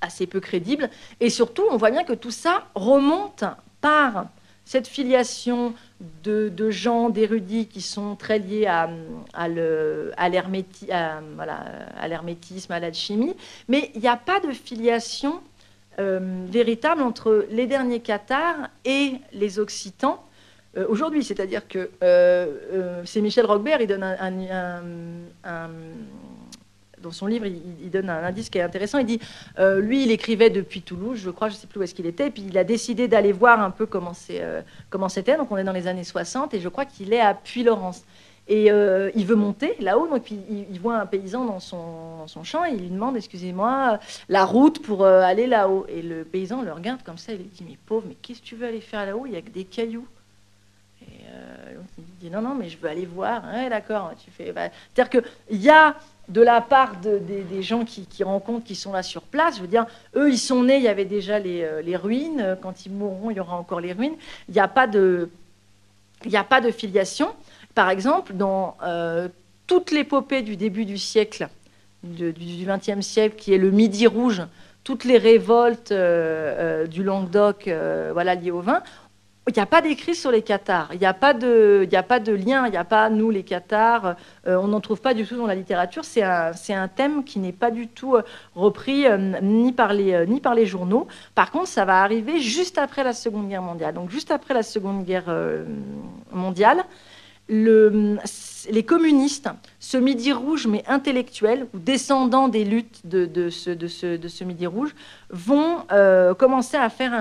[0.00, 0.90] assez peu crédible.
[1.18, 3.42] Et surtout, on voit bien que tout ça remonte
[3.80, 4.26] par
[4.66, 5.74] cette filiation
[6.22, 8.88] de, gens, d'érudits qui sont très liés à,
[9.48, 11.20] l'hermétisme, à,
[11.98, 13.34] à l'alchimie,
[13.68, 15.40] mais il n'y a pas de filiation
[15.98, 20.22] euh, véritable entre les derniers cathares et les occitans.
[20.76, 21.22] Euh, aujourd'hui.
[21.22, 25.70] C'est-à-dire que euh, c'est Michel Roquebert, il donne un,
[27.00, 28.98] dans son livre, il, donne un indice qui est intéressant.
[28.98, 29.20] Il dit,
[29.58, 32.30] lui, il écrivait depuis Toulouse, je crois, je ne sais plus où est-ce qu'il était,
[32.30, 35.36] puis il a décidé d'aller voir un peu comment c'était.
[35.36, 38.04] donc on est dans les années 60, et je crois qu'il est à Puy-Laurence.
[38.46, 42.72] Et il veut monter là-haut, donc il, voit un paysan dans son, son, champ et
[42.72, 45.86] il lui demande, excusez-moi, la route pour aller là-haut.
[45.88, 48.46] Et le paysan le regarde comme ça, il lui dit, mais pauvre, mais qu'est-ce que
[48.46, 49.24] tu veux aller faire là-haut?
[49.24, 50.06] Il y a que des cailloux.
[51.34, 53.42] Euh, il dit non, non, mais je veux aller voir.
[53.68, 54.52] d'accord, tu fais.
[54.52, 55.96] Bah, c'est-à-dire qu'il y a
[56.28, 59.86] de la part des gens qui, rencontrent, qui sont là sur place, je veux dire,
[60.16, 62.56] eux, ils sont nés, il y avait déjà les, euh, ruines.
[62.62, 64.16] Quand ils mourront, il y aura encore les ruines.
[64.48, 64.70] Il n'y a
[66.26, 67.28] n'y a pas de filiation.
[67.74, 69.28] Par exemple, dans euh,
[69.66, 71.48] toute l'épopée du début du siècle,
[72.02, 74.42] du XXe siècle, qui est le Midi Rouge,
[74.84, 78.82] toutes les révoltes du Languedoc, liées au vin,
[79.48, 81.86] il n'y a pas d'écrit sur les cathares, il n'y a, pas de,
[82.32, 85.36] lien, il n'y a pas nous les cathares, euh, on n'en trouve pas du tout
[85.36, 88.22] dans la littérature, c'est un, thème qui n'est pas du tout euh,
[88.54, 91.06] repris euh, ni, par les, ni par les journaux.
[91.34, 93.94] Par contre, ça va arriver juste après la Seconde Guerre mondiale.
[93.94, 95.32] Donc juste après la Seconde Guerre
[96.32, 96.84] mondiale,
[97.48, 98.16] le,
[98.70, 104.94] les communistes, ce Midi rouge mais intellectuel, ou descendants des luttes de, ce, Midi rouge,
[105.30, 105.84] vont
[106.38, 107.12] commencer à faire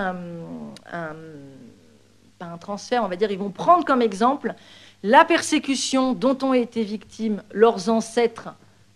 [0.91, 1.15] un,
[2.59, 4.53] transfert, on va dire, ils vont prendre comme exemple
[5.03, 8.49] la persécution dont ont été victimes leurs ancêtres,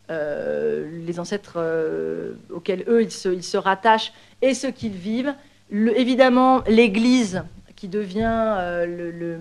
[0.09, 5.33] euh, les ancêtres euh, auxquels eux ils se, rattachent et ce qu'ils vivent.
[5.71, 7.43] évidemment, l'Église
[7.75, 9.37] qui devient euh, le,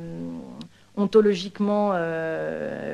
[0.96, 1.92] ontologiquement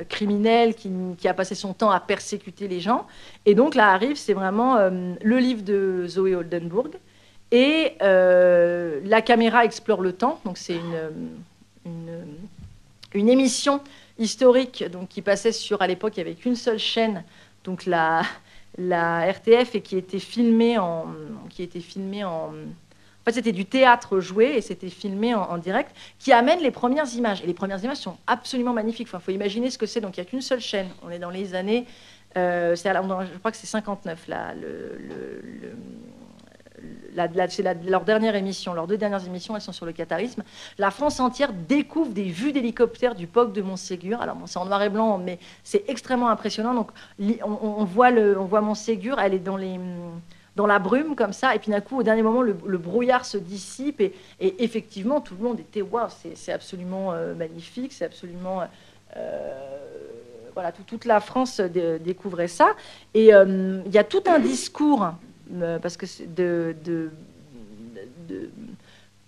[0.08, 3.06] criminel, qui, a passé son temps à persécuter les gens.
[3.46, 6.90] Et donc là arrive, c'est vraiment le livre de Zoé Oldenburg,
[7.52, 10.74] et euh, la caméra explore le temps, donc c'est
[11.84, 12.08] une,
[13.12, 13.82] une, émission
[14.18, 17.24] historique donc, qui passait sur, à l'époque, avait qu'une seule chaîne,
[17.62, 18.22] donc la,
[18.78, 21.08] la RTF, et qui était filmée en...
[21.50, 22.54] Qui était filmée en
[23.22, 27.06] en fait, c'était du théâtre joué et c'était filmé en, direct, qui amène les premières
[27.14, 27.40] images.
[27.42, 29.08] Et les premières images sont absolument magnifiques.
[29.12, 30.00] Il faut imaginer ce que c'est.
[30.00, 30.88] Donc, il n'y a qu'une seule chaîne.
[31.04, 31.86] On est dans les années.
[32.36, 34.54] Euh, je crois que c'est 59, là,
[37.48, 40.42] c'est leur dernière émission, leurs deux dernières émissions, elles sont sur le catharisme.
[40.78, 44.20] La France entière découvre des vues d'hélicoptères du POC de Montségur.
[44.20, 46.74] Alors, c'est en noir et blanc, mais c'est extrêmement impressionnant.
[46.74, 46.90] Donc,
[47.44, 49.78] on, voit le, on voit Montségur, elle est dans les
[50.56, 53.38] dans la brume comme ça, et puis d'un coup, au dernier moment, le, brouillard se
[53.38, 58.62] dissipe, et, effectivement, tout le monde était waouh, c'est absolument euh, magnifique, c'est absolument
[59.16, 59.78] euh,
[60.54, 62.74] voilà, toute la France découvrait ça,
[63.14, 65.14] et euh, il y a tout un discours
[65.54, 67.10] euh, parce que de, de,
[68.28, 68.50] de,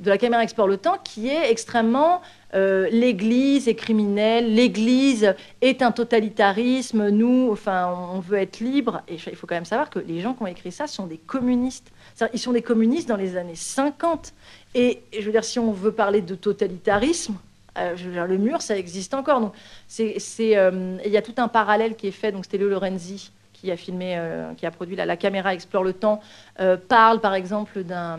[0.00, 2.20] de, la caméra explore le temps, qui est extrêmement
[2.54, 9.02] euh, l'Église est criminelle, l'Église est un totalitarisme, nous, enfin, on veut être libre.
[9.08, 11.18] Et il faut quand même savoir que les gens qui ont écrit ça sont des
[11.18, 11.90] communistes.
[12.32, 14.32] Ils sont des communistes dans les années 50.
[14.74, 17.36] Et je veux dire, si on veut parler de totalitarisme,
[17.76, 19.40] euh, je veux dire, le mur, ça existe encore.
[19.40, 19.54] Donc,
[19.88, 22.30] c'est, il y a tout un parallèle qui est fait.
[22.30, 23.32] Donc, c'était Lorenzi
[23.64, 26.20] qui a filmé, euh, qui a produit la, caméra explore le temps,
[26.60, 28.18] euh, parle par exemple d'un,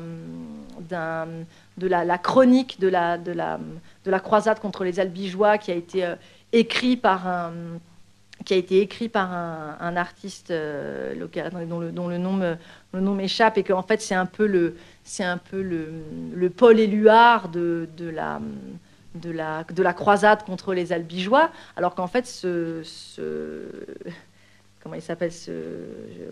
[1.77, 3.59] de la, chronique de la, de, la,
[4.05, 6.15] de la croisade contre les albigeois qui a été euh,
[6.51, 7.53] écrit par un
[8.43, 10.53] qui a été écrit par un, artiste
[11.17, 15.23] local dont le, nom le nom m'échappe et qu'en fait c'est un peu le c'est
[15.23, 15.87] un peu le,
[16.33, 18.41] le Paul Éluard de, de la
[19.15, 22.83] de la, de la croisade contre les albigeois, alors qu'en fait, ce,
[24.81, 25.51] comment il s'appelle ce,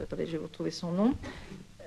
[0.01, 1.13] attendez, je vais vous retrouver son nom.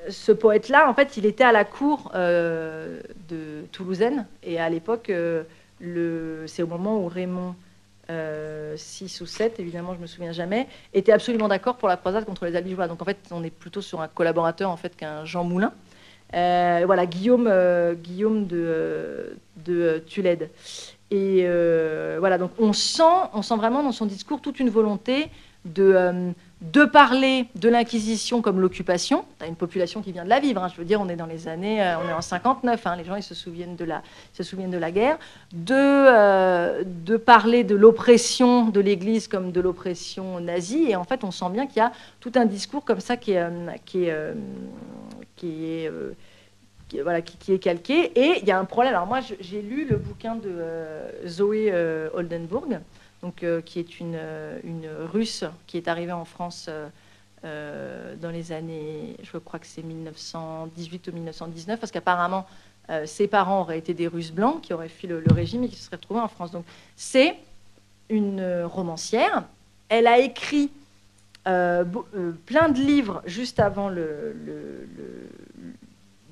[0.09, 5.11] Ce poète-là, en fait, il était à la cour euh, de Toulousaine, et à l'époque,
[5.11, 5.45] euh,
[6.47, 7.55] c'est au moment où Raymond
[8.09, 12.25] euh, 6 ou 7, évidemment, je me souviens jamais, était absolument d'accord pour la croisade
[12.25, 12.87] contre les albigeois.
[12.87, 15.73] Donc en fait, on est plutôt sur un collaborateur en fait qu'un Jean Moulin.
[16.35, 20.51] Euh, voilà, Guillaume, euh, Guillaume de, de Tulède.
[21.11, 21.47] Et
[22.19, 25.29] voilà, donc on sent, on sent vraiment dans son discours toute une volonté
[25.65, 29.25] de, de parler de l'Inquisition comme l'occupation.
[29.39, 30.63] Tu une population qui vient de la vivre.
[30.63, 30.69] Hein.
[30.73, 32.87] je veux dire, on est dans les années, euh, on est en 59.
[32.87, 32.97] Hein.
[32.97, 35.19] les gens ils se souviennent de la, se souviennent de la guerre.
[35.53, 40.91] De, euh, de parler de l'oppression de l'Église comme de l'oppression nazie.
[40.91, 43.33] Et en fait, on sent bien qu'il y a tout un discours comme ça qui
[43.33, 44.35] est, euh,
[45.37, 45.91] qui est
[47.03, 48.13] voilà, qui, est calqué.
[48.19, 48.95] Et il y a un problème.
[48.95, 51.71] Alors moi, j'ai lu le bouquin de Zoé
[52.15, 52.81] Oldenburg,
[53.43, 56.69] euh, qui est une, euh, une, Russe qui est arrivée en France
[57.45, 62.47] euh, dans les années, je crois que c'est 1918 ou 1919, parce qu'apparemment,
[63.05, 65.87] ses parents auraient été des Russes blancs qui auraient fui le, régime et qui se
[65.87, 66.53] seraient retrouvés en France.
[66.53, 67.37] Donc, c'est
[68.09, 69.43] une romancière.
[69.89, 70.71] Elle a écrit
[71.45, 74.37] plein de livres juste avant le,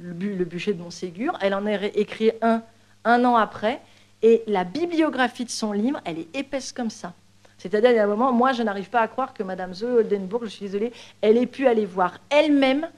[0.00, 1.36] le bûcher de Montségur.
[1.40, 2.62] Elle en a écrit un
[3.04, 3.80] un an après.
[4.24, 7.12] Et la bibliographie de son livre, elle est épaisse comme ça.
[7.58, 9.98] C'est-à-dire, il y a un moment, moi, je n'arrive pas à croire que Madame Zoe
[9.98, 12.88] Oldenburg, je suis désolée, elle ait pu aller voir elle-même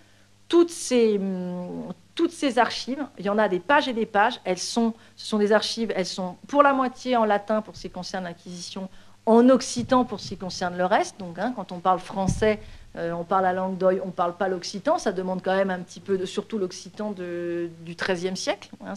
[0.48, 3.04] toutes ces, hum, toutes ces archives.
[3.18, 4.40] Il y en a des pages et des pages.
[4.44, 7.82] Elles sont, ce sont des archives, elles sont pour la moitié en latin pour ce
[7.82, 8.88] qui concerne l'Inquisition,
[9.26, 11.18] en occitan pour ce qui concerne le reste.
[11.18, 12.60] Donc, hein, quand on parle français,
[12.96, 14.98] euh, on parle la langue d'oeil, on ne parle pas l'occitan.
[14.98, 18.70] Ça demande quand même un petit peu, de, surtout l'occitan du XIIIe siècle.
[18.84, 18.94] Hein,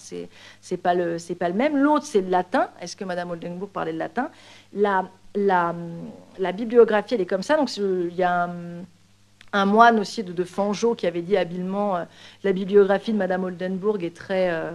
[0.62, 1.78] c'est pas le même.
[1.78, 2.70] L'autre c'est le latin.
[2.82, 4.30] Est-ce que Madame Oldenburg parlait le latin?
[4.74, 5.76] La, la,
[6.38, 7.58] la, bibliographie elle est comme ça.
[7.58, 8.50] Donc il y a
[9.52, 12.04] un, moine aussi de, de Fangeau qui avait dit habilement euh,
[12.44, 14.72] la bibliographie de Madame Oldenburg est très euh,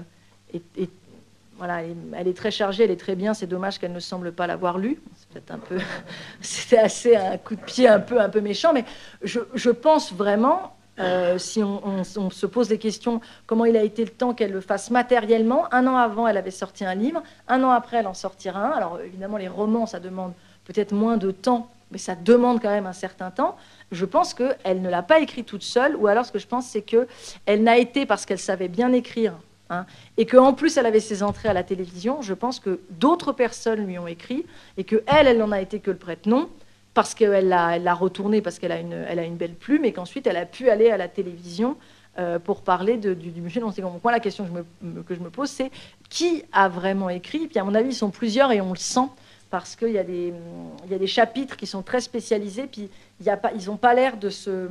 [1.56, 1.82] voilà,
[2.16, 3.34] elle est très chargée, elle est très bien.
[3.34, 5.00] C'est dommage qu'elle ne semble pas l'avoir lu.
[5.32, 5.78] C'est un peu,
[6.40, 8.84] c'était assez un coup de pied un peu, un peu méchant, mais
[9.22, 14.10] je, pense vraiment, euh, si on, se pose des questions, comment il a été le
[14.10, 15.72] temps qu'elle le fasse matériellement.
[15.72, 17.22] Un an avant, elle avait sorti un livre.
[17.48, 18.70] Un an après, elle en sortira un.
[18.70, 20.32] Alors évidemment, les romans, ça demande
[20.64, 23.56] peut-être moins de temps, mais ça demande quand même un certain temps.
[23.92, 26.66] Je pense qu'elle ne l'a pas écrit toute seule, ou alors ce que je pense,
[26.66, 29.34] c'est qu'elle n'a été, parce qu'elle savait bien écrire,
[29.74, 33.32] Hein, et qu'en plus elle avait ses entrées à la télévision, je pense que d'autres
[33.32, 36.48] personnes lui ont écrit et que elle, n'en a été que le prête-nom
[36.94, 40.26] parce qu'elle l'a, elle retourné parce qu'elle a une, a une belle plume et qu'ensuite
[40.26, 41.76] elle a pu aller à la télévision
[42.18, 45.72] euh, pour parler du, du musée Donc moi la question que je me, pose c'est
[46.08, 47.48] qui a vraiment écrit?
[47.48, 49.08] Puis à mon avis ils sont plusieurs et on le sent
[49.50, 52.88] parce qu'il y, y a des chapitres qui sont très spécialisés puis
[53.20, 54.68] y a pas, ils n'ont pas l'air de se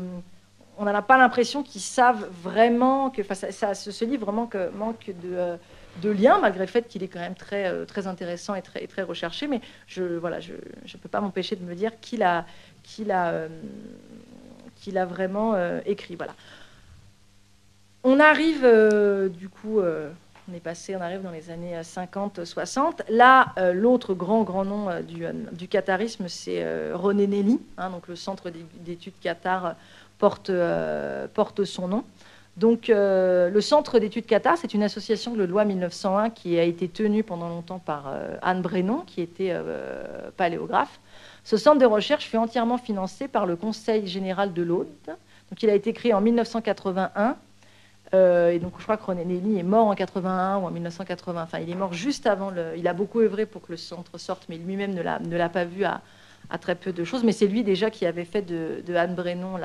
[0.78, 5.58] on n'a pas l'impression qu'ils savent vraiment que ça, ce livre manque, de, euh,
[6.02, 9.48] de lien, malgré le fait qu'il est quand même très, euh, intéressant et très, recherché.
[9.48, 12.46] Mais je ne peux pas m'empêcher de me dire qu'il a,
[12.84, 13.48] qu'il a, euh,
[15.08, 15.56] vraiment
[15.86, 16.18] écrit.
[18.04, 18.68] On arrive,
[19.30, 23.04] du coup, on est passé, on arrive dans les années 50-60.
[23.08, 25.70] Là, l'autre grand, grand nom du, du
[26.28, 29.76] c'est René Nelly, hein, donc le centre d'études Qatar
[30.24, 32.06] porte, euh, porte son nom.
[32.56, 36.88] Donc, euh, le Centre d'études Qatar, c'est une association de loi 1901 qui a été
[36.88, 39.54] tenue pendant longtemps par euh, Anne Brennon, qui était
[40.38, 41.02] paléographe.
[41.44, 44.88] Ce centre de recherche fut entièrement financé par le Conseil général de l'Aude.
[45.08, 47.36] Donc, il a été créé en 1981.
[48.14, 51.44] et donc, je crois que René Nelly est mort en 81 ou en 1980.
[51.44, 52.54] Enfin, il est mort juste avant.
[52.78, 55.84] Il a beaucoup œuvré pour que le centre sorte, mais lui-même ne l'a pas vu
[55.84, 56.00] à,
[56.54, 57.26] à très peu de choses.
[57.26, 59.60] Mais c'est lui déjà qui avait fait de, Anne Brennon,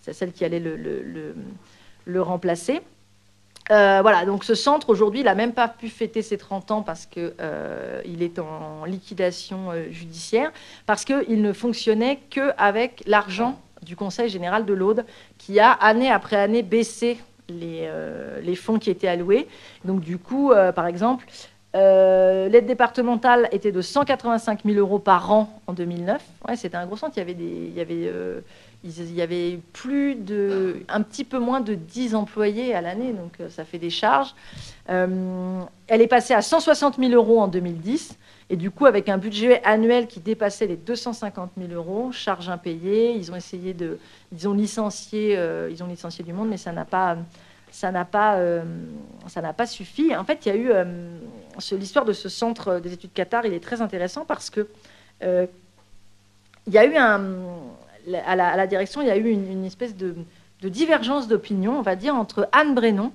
[0.00, 2.80] c'est celle qui allait le, remplacer.
[3.70, 6.82] Euh, voilà, donc ce centre aujourd'hui, il n'a même pas pu fêter ses 30 ans
[6.82, 10.52] parce qu'il euh, est en liquidation euh, judiciaire,
[10.84, 15.04] parce qu'il ne fonctionnait qu'avec l'argent du Conseil général de l'Aude,
[15.38, 17.18] qui a année après année baissé
[17.48, 17.88] les,
[18.42, 19.48] les, fonds qui étaient alloués.
[19.84, 21.26] Donc du coup, par exemple,
[21.74, 26.22] euh, l'aide départementale était de 185 000 euros par an en 2009.
[26.46, 27.18] Ouais, c'était un gros centre.
[27.18, 28.40] Euh,
[28.84, 33.38] il y avait plus de, un petit peu moins de 10 employés à l'année, donc
[33.48, 34.34] ça fait des charges.
[34.88, 38.18] elle est passée à 160 000 euros en 2010.
[38.50, 43.12] Et du coup, avec un budget annuel qui dépassait les 250 000 euros, charges impayées,
[43.12, 43.98] ils ont essayé de,
[44.30, 45.38] ils ont licencié,
[45.70, 47.16] ils ont licencié du monde, mais ça n'a pas,
[47.72, 48.62] ça n'a pas, euh,
[49.26, 50.14] ça n'a pas suffi.
[50.14, 50.84] En fait, il y a eu euh,
[51.72, 53.46] l'histoire de ce centre des études Qatar.
[53.46, 54.68] Il est très intéressant parce que
[55.22, 55.46] euh,
[56.66, 57.20] il y a eu un,
[58.24, 60.14] à la, direction, il y a eu une, espèce de,
[60.62, 63.12] divergence d'opinion, on va dire, entre Anne Brennon,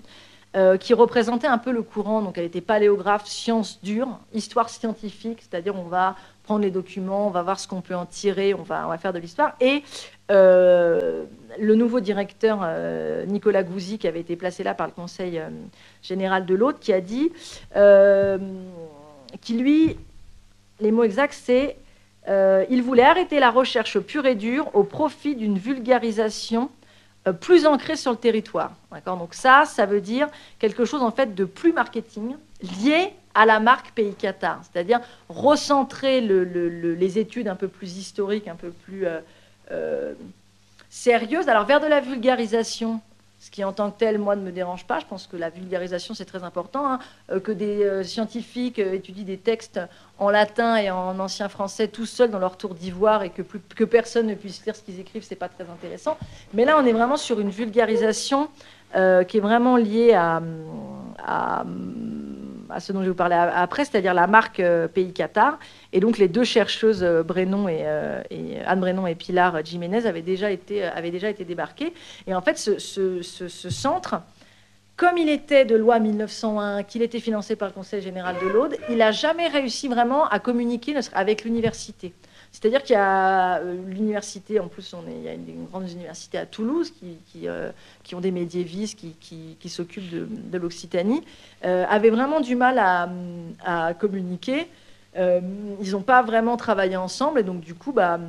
[0.81, 2.21] qui représentait un peu le courant.
[2.21, 7.29] Donc, elle était paléographe, sciences dures, histoire scientifique, c'est-à-dire on va prendre les documents, on
[7.29, 9.53] va voir ce qu'on peut en tirer, on va, faire de l'histoire.
[9.59, 9.83] Et
[10.31, 11.25] euh,
[11.59, 15.49] le nouveau directeur euh, Nicolas Gouzy, qui avait été placé là par le Conseil euh,
[16.01, 17.33] général de l'autre, qui a dit,
[19.41, 19.97] qui lui,
[20.79, 21.75] les mots exacts, c'est
[22.69, 26.69] il voulait arrêter la recherche pure et dure au profit d'une vulgarisation
[27.41, 28.71] plus ancrée sur le territoire.
[29.05, 30.27] Donc ça, ça veut dire
[30.59, 36.21] quelque chose en fait de plus marketing, lié à la marque Pays Qatar, c'est-à-dire recentrer
[36.21, 39.05] les études un peu plus historiques, un peu plus
[39.71, 40.13] euh,
[40.89, 41.47] sérieuse.
[41.47, 42.99] Alors vers de la vulgarisation,
[43.39, 44.99] ce qui en tant que tel, moi, ne me dérange pas.
[44.99, 46.91] Je pense que la vulgarisation, c'est très important.
[46.91, 46.99] Hein.
[47.31, 49.79] Euh, que des euh, scientifiques étudient des textes
[50.17, 53.59] en latin et en ancien français tout seuls dans leur tour d'ivoire et que, plus,
[53.59, 56.17] que personne ne puisse lire ce qu'ils écrivent, c'est pas très intéressant.
[56.55, 58.49] Mais là, on est vraiment sur une vulgarisation
[58.93, 60.41] qui est vraiment liée à
[62.69, 65.59] à ce dont je vais vous parler après, c'est-à-dire la marque euh, Pays Qatar.
[65.93, 70.51] Et donc les deux chercheuses, euh, euh, et, Anne Brennon et Pilar Jiménez, avaient déjà
[70.51, 71.93] été, avaient déjà été débarquées.
[72.25, 74.21] Et en fait, ce, centre,
[74.95, 78.75] comme il était de loi 1901, qu'il était financé par le Conseil général de l'Aude,
[78.89, 82.13] il n'a jamais réussi vraiment à communiquer avec l'université.
[82.51, 86.37] C'est-à-dire qu'il y a euh, l'université, en plus, on il y a une, grande université
[86.37, 87.71] à Toulouse qui, qui, euh,
[88.13, 91.23] ont des médiévistes qui, qui s'occupent de, l'Occitanie,
[91.65, 94.67] euh, avait vraiment du mal à, communiquer.
[95.15, 98.19] ils n'ont pas vraiment travaillé ensemble et donc du coup, bah,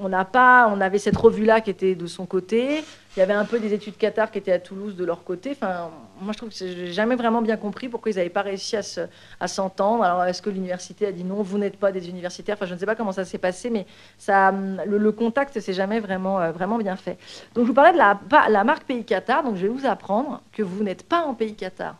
[0.00, 2.82] on n'a pas, on avait cette revue-là qui était de son côté.
[3.16, 5.52] Il y avait un peu des études Qatar qui étaient à Toulouse de leur côté.
[5.52, 8.76] Enfin, moi, je trouve que j'ai jamais vraiment bien compris pourquoi ils n'avaient pas réussi
[8.76, 10.02] à s'entendre.
[10.02, 12.56] Alors, est-ce que l'université a dit non, vous n'êtes pas des universitaires?
[12.56, 13.86] Enfin, je ne sais pas comment ça s'est passé, mais
[14.18, 17.16] ça, le, contact s'est jamais vraiment, euh, vraiment bien fait.
[17.54, 19.44] Donc, je vous parlais de la, la marque Pays Qatar.
[19.44, 21.94] Donc, je vais vous apprendre que vous n'êtes pas en Pays Qatar.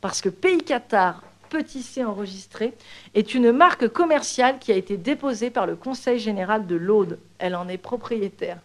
[0.00, 2.72] Parce que Pays Qatar, petit c enregistré,
[3.14, 7.18] est une marque commerciale qui a été déposée par le Conseil général de l'Aude.
[7.38, 8.56] Elle en est propriétaire.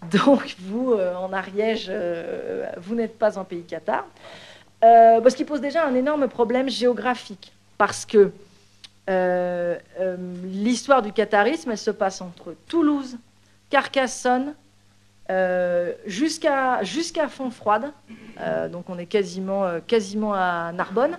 [0.10, 4.06] Donc, vous, euh, en Ariège, euh, vous n'êtes pas en pays Qatar.
[4.82, 8.32] Euh, ce qui pose déjà un énorme problème géographique, parce que
[10.44, 13.18] l'histoire du qatarisme, elle se passe entre Toulouse,
[13.68, 14.54] Carcassonne,
[16.06, 17.90] jusqu'à jusqu'à Fontfroide,
[18.70, 21.18] donc on est quasiment, quasiment à Narbonne,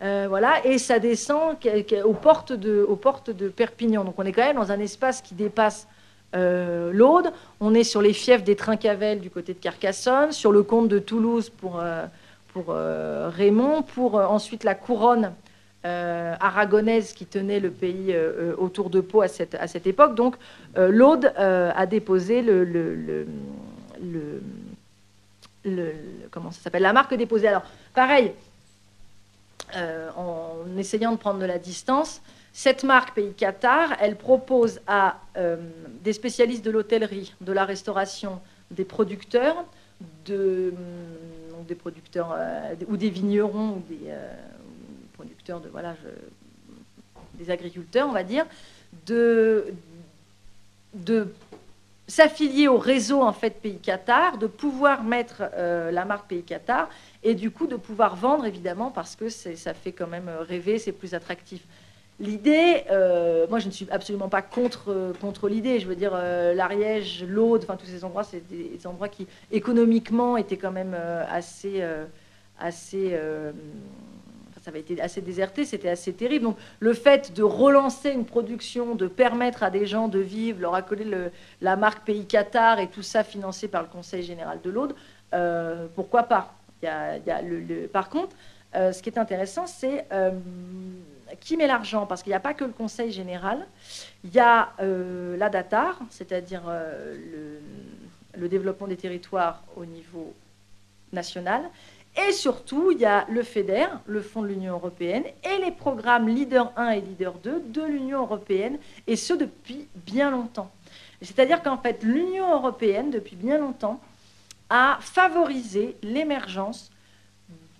[0.00, 1.56] voilà, et ça descend
[2.04, 4.04] aux portes, de, aux portes de Perpignan.
[4.04, 5.88] Donc on est quand même dans un espace qui dépasse
[6.34, 7.32] euh, l'Aude.
[7.60, 10.98] On est sur les fiefs des Trincavel du côté de Carcassonne, sur le comte de
[10.98, 12.06] Toulouse pour, euh,
[12.68, 15.32] euh, Raymond, pour ensuite la couronne
[15.84, 18.14] aragonaise qui tenait le pays
[18.56, 20.14] autour de Pau à cette, époque.
[20.14, 20.36] Donc
[20.76, 23.26] l'Aude a déposé le,
[25.64, 27.48] ça s'appelle la marque déposée.
[27.48, 27.64] Alors
[27.94, 28.32] pareil,
[29.74, 35.56] en essayant de prendre de la distance, cette marque Pays Qatar, elle propose à euh,
[36.02, 38.40] des spécialistes de l'hôtellerie, de la restauration,
[38.70, 39.64] des producteurs,
[40.02, 40.70] mm, euh,
[42.88, 44.34] ou des vignerons ou des euh,
[45.14, 45.96] producteurs de voilà,
[47.34, 48.44] des agriculteurs, on va dire,
[49.06, 49.72] de,
[50.92, 51.32] de
[52.06, 56.90] s'affilier au réseau en fait Pays Qatar, de pouvoir mettre la marque Pays Qatar
[57.22, 60.92] et du coup de pouvoir vendre évidemment parce que ça fait quand même rêver, c'est
[60.92, 61.62] plus attractif.
[62.22, 65.80] L'idée, euh, moi je ne suis absolument pas contre, contre l'idée.
[65.80, 70.36] Je veux dire, euh, l'Ariège, l'Aude, enfin tous ces endroits, c'est des, endroits qui économiquement
[70.36, 71.82] étaient quand même euh, assez,
[72.60, 73.18] assez,
[74.62, 76.44] ça avait été assez déserté, c'était assez terrible.
[76.44, 80.76] Donc le fait de relancer une production, de permettre à des gens de vivre, leur
[80.76, 84.70] accoler le, la marque Pays Qatar et tout ça financé par le Conseil général de
[84.70, 84.94] l'Aude,
[85.96, 86.54] pourquoi pas?
[87.92, 88.36] Par contre,
[88.72, 90.06] ce qui est intéressant, c'est
[91.40, 93.66] qui met l'argent Parce qu'il n'y a pas que le Conseil général,
[94.24, 97.60] il y a euh, la DATAR, c'est-à-dire euh,
[98.36, 100.34] le, développement des territoires au niveau
[101.12, 101.62] national,
[102.28, 106.28] et surtout, il y a le FEDER, le Fonds de l'Union européenne, et les programmes
[106.28, 110.70] Leader 1 et Leader 2 de l'Union européenne, et ce depuis bien longtemps.
[111.22, 114.00] C'est-à-dire qu'en fait, l'Union européenne, depuis bien longtemps,
[114.68, 116.90] a favorisé l'émergence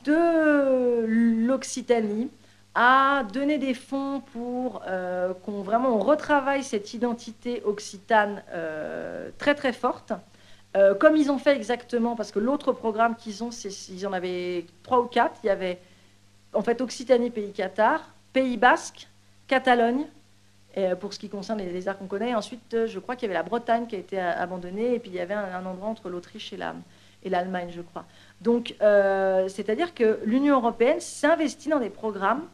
[0.05, 2.31] de l'Occitanie,
[2.75, 9.73] a donné des fonds pour euh, qu'on vraiment retravaille cette identité occitane euh, très très
[9.73, 10.13] forte.
[10.75, 14.65] Euh, comme ils ont fait exactement, parce que l'autre programme qu'ils ont, ils en avaient
[14.83, 15.39] trois ou quatre.
[15.45, 15.79] Il y avait
[16.55, 18.01] en fait Occitanie, Pays Qatar,
[18.33, 19.07] Pays Basque,
[19.49, 20.07] Catalogne,
[21.01, 22.35] pour ce qui concerne les, arts qu'on connaît.
[22.35, 25.17] Ensuite, je crois qu'il y avait la Bretagne qui a été abandonnée, et puis il
[25.17, 28.07] y avait un, endroit entre l'Autriche et l'Allemagne, je crois.
[28.41, 32.47] Donc, c'est-à-dire que l'Union européenne s'investit dans des programmes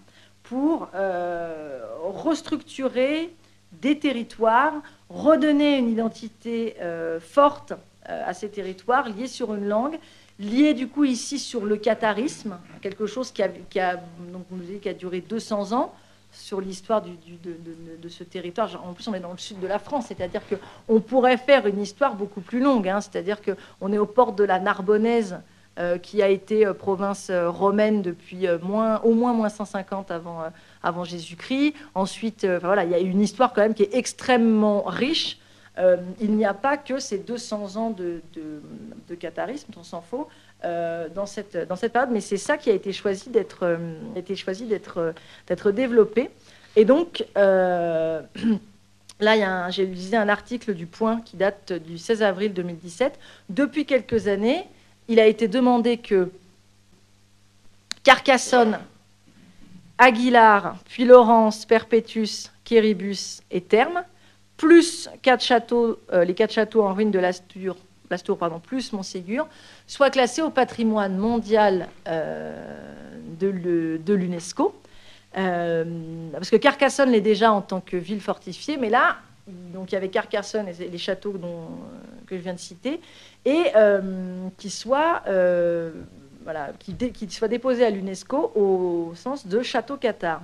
[0.48, 3.30] pour euh, restructurer
[3.72, 4.72] des territoires,
[5.10, 7.72] redonner une identité euh, forte
[8.08, 9.98] euh, à ces territoires, liés sur une langue,
[10.38, 13.96] liés du coup ici sur le catharisme, quelque chose qui a, qui a,
[14.32, 14.46] donc
[14.80, 15.92] qui a duré 200 ans
[16.32, 17.10] sur l'histoire de,
[18.00, 18.82] de, ce territoire.
[18.86, 21.80] En plus, on est dans le sud de la France, c'est-à-dire qu'on pourrait faire une
[21.80, 23.00] histoire beaucoup plus longue, hein.
[23.00, 25.40] c'est-à-dire qu'on est aux portes de la Narbonnaise,
[26.02, 30.10] qui a été euh, province euh, romaine depuis au moins moins 150
[30.82, 31.74] avant, Jésus-Christ.
[31.94, 35.38] Ensuite, voilà, il y a une histoire quand même qui est extrêmement riche.
[36.20, 40.28] il n'y a pas que ces 200 ans de, de, catharisme, on s'en faut,
[40.64, 41.52] dans, cette,
[41.92, 45.14] période, mais c'est ça qui a été choisi d'être
[45.46, 46.30] d'être développé.
[46.74, 47.24] Et donc
[49.20, 53.18] là, j'ai lisé un article du Point qui date du 16 avril 2017.
[53.48, 54.66] Depuis quelques années,
[55.08, 56.30] il a été demandé que
[58.04, 58.78] Carcassonne,
[59.96, 64.04] Aguilar, puis Laurence, Perpétus, Quéribus et Terme,
[64.56, 67.76] plus euh, les quatre châteaux en ruine de Lastour,
[68.38, 69.48] pardon, plus Montségur,
[69.86, 72.76] soient classés au patrimoine mondial euh,
[73.40, 74.74] de l'UNESCO.
[75.36, 75.84] Euh,
[76.32, 79.98] parce que Carcassonne l'est déjà en tant que ville fortifiée, mais là, donc il y
[79.98, 81.34] avait Carcassonne et les châteaux
[82.26, 83.00] que je viens de citer,
[83.44, 85.90] et euh, qui soit euh,
[86.78, 90.40] qui, soit déposé à l'UNESCO au sens de château Qatar.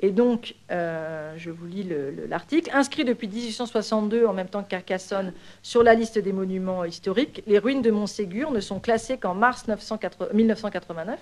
[0.00, 1.88] Et donc, euh, je vous lis
[2.28, 2.70] l'article.
[2.72, 5.32] Inscrit depuis 1862, en même temps que Carcassonne,
[5.62, 9.66] sur la liste des monuments historiques, les ruines de Montségur ne sont classées qu'en mars
[9.66, 11.18] 1989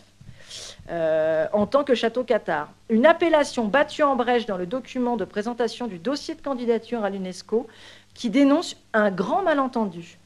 [0.91, 2.71] en tant que château Qatar.
[2.91, 7.11] Une appellation battue en brèche dans le document de présentation du dossier de candidature à
[7.11, 7.67] l'UNESCO
[8.13, 10.19] qui dénonce un grand malentendu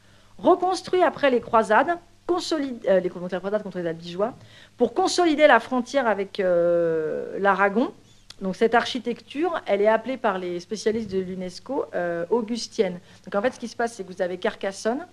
[0.42, 1.98] reconstruit après les croisades,
[2.30, 4.34] euh, les, croisades contre les Albigeois,
[4.76, 7.92] pour consolider la frontière avec euh, l'Aragon.
[8.40, 12.98] Donc cette architecture, elle est appelée par les spécialistes de l'UNESCO euh, augustienne.
[13.24, 15.06] Donc en fait, ce qui se passe, c'est que vous avez Carcassonne,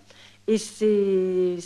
[0.50, 1.58] et c'est,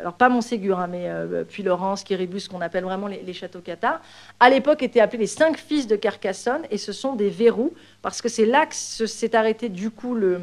[0.00, 1.10] alors pas Montségur, hein, mais
[1.48, 4.00] puis Laurence, Quiribus, qu'on appelle vraiment les, châteaux cathares,
[4.38, 8.22] à l'époque étaient appelés les cinq fils de Carcassonne, et ce sont des verrous, parce
[8.22, 10.38] que c'est là que s'est arrêté du coup le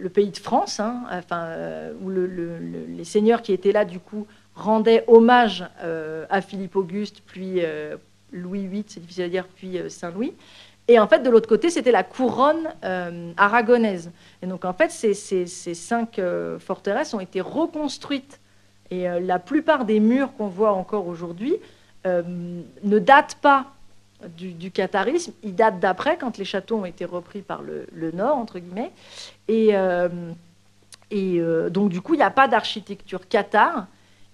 [0.00, 4.26] le pays de France, hein, enfin, euh, où les seigneurs qui étaient là, du coup,
[4.54, 7.96] rendaient hommage euh, à Philippe Auguste, puis euh,
[8.32, 10.34] Louis VIII, c'est difficile à dire, puis Saint-Louis.
[10.88, 12.68] Et en fait, de l'autre côté, c'était la couronne
[13.36, 14.10] aragonaise.
[14.42, 16.20] Et donc, en fait, ces, ces cinq
[16.58, 18.40] forteresses ont été reconstruites.
[18.90, 21.54] Et la plupart des murs qu'on voit encore aujourd'hui
[22.04, 23.66] ne datent pas
[24.36, 28.36] du, du, catharisme, il date d'après, quand les châteaux ont été repris par le, Nord,
[28.36, 28.92] entre guillemets.
[29.48, 30.08] Et, euh,
[31.10, 33.86] et euh, donc, du coup, il n'y a pas d'architecture cathare.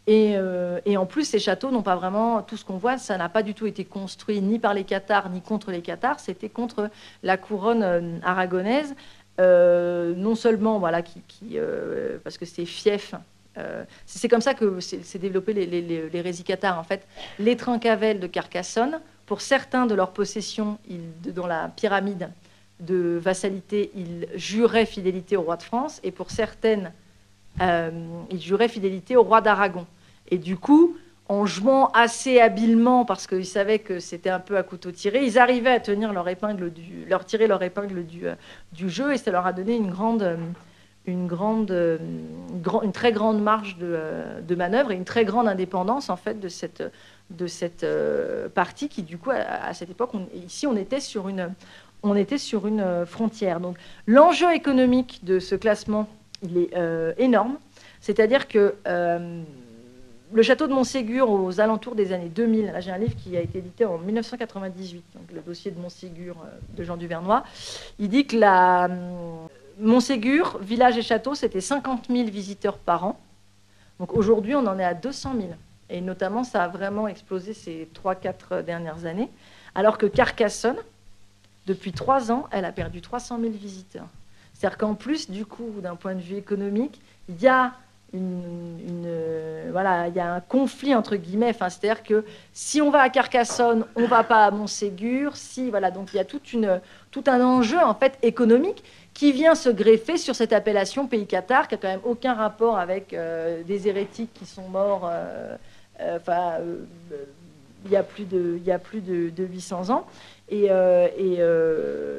[0.08, 3.28] Euh, et, en plus, ces châteaux n'ont pas vraiment, tout ce qu'on voit, ça n'a
[3.28, 6.90] pas du tout été construit ni par les cathares, ni contre les cathares, c'était contre
[7.22, 8.94] la couronne aragonaise.
[9.38, 11.58] non seulement, voilà, qui,
[12.22, 13.14] parce que c'est fief
[14.04, 17.06] c'est comme ça que s'est développé les, les, les, En fait,
[17.38, 20.78] les Trincavels de Carcassonne pour certains de leurs possessions,
[21.34, 22.30] dans la pyramide
[22.80, 26.92] de vassalité, ils juraient fidélité au roi de France, et pour certaines,
[27.60, 27.90] euh,
[28.30, 29.86] ils juraient fidélité au roi d'Aragon.
[30.28, 30.96] Et du coup,
[31.28, 35.38] en jouant assez habilement, parce qu'ils savaient que c'était un peu à couteau tiré, ils
[35.38, 36.72] arrivaient à tenir leur épingle
[37.08, 38.34] leur tirer leur épingle du, euh,
[38.72, 40.36] du jeu, et ça leur a donné une euh,
[42.92, 43.98] très grande marge de,
[44.46, 46.84] de, manœuvre et une très grande indépendance en fait de cette,
[47.30, 51.52] de cette euh, partie qui, du coup, à, cette époque, ici, on était sur une,
[52.02, 53.60] on était sur une euh, frontière.
[53.60, 56.08] Donc, l'enjeu économique de ce classement,
[56.42, 57.56] il est euh, énorme.
[58.00, 58.74] C'est-à-dire que
[60.32, 63.40] le château de Montségur, aux alentours des années 2000, là j'ai un livre qui a
[63.40, 66.36] été édité en 1998, donc le dossier de Montségur
[66.76, 67.44] de Jean Duvernois,
[67.98, 68.88] il dit que la
[69.78, 73.18] Montségur, village et château, c'était 50 000 visiteurs par an.
[73.98, 75.48] Donc aujourd'hui, on en est à 200 000.
[75.90, 79.30] Et notamment, ça a vraiment explosé ces 3-4 dernières années.
[79.74, 80.78] Alors que Carcassonne,
[81.66, 84.06] depuis trois ans, elle a perdu 300 000 visiteurs.
[84.54, 87.74] C'est-à-dire qu'en plus, du coup, d'un point de vue économique, il y a
[88.12, 89.08] une,
[89.72, 91.50] voilà, il y a un conflit entre guillemets.
[91.50, 95.36] Enfin, c'est-à-dire que si on va à Carcassonne, on va pas à Montségur.
[95.36, 96.80] Si voilà, donc il y a toute une,
[97.10, 98.82] tout un enjeu en fait économique
[99.12, 102.78] qui vient se greffer sur cette appellation pays Qatar, qui a quand même aucun rapport
[102.78, 105.08] avec euh, des hérétiques qui sont morts.
[105.10, 105.56] Euh, euh,
[106.00, 106.58] enfin,
[107.84, 110.06] il y a plus de, il y a plus de, 800 ans.
[110.48, 111.38] Et, et,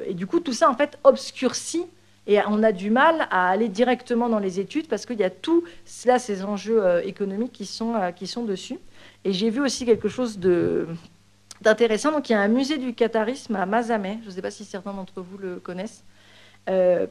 [0.06, 1.86] et, du coup, tout ça en fait obscurcit
[2.28, 5.30] et on a du mal à aller directement dans les études parce qu'il y a
[5.30, 5.64] tout
[6.04, 8.78] là, ces enjeux euh, économiques qui sont, euh, qui sont dessus.
[9.24, 10.38] Et j'ai vu aussi quelque chose
[11.62, 12.12] d'intéressant.
[12.12, 14.18] Donc, il y a un musée du catharisme à Mazamet.
[14.22, 16.04] Je ne sais pas si certains d'entre vous le connaissent.
[16.68, 17.06] Euh,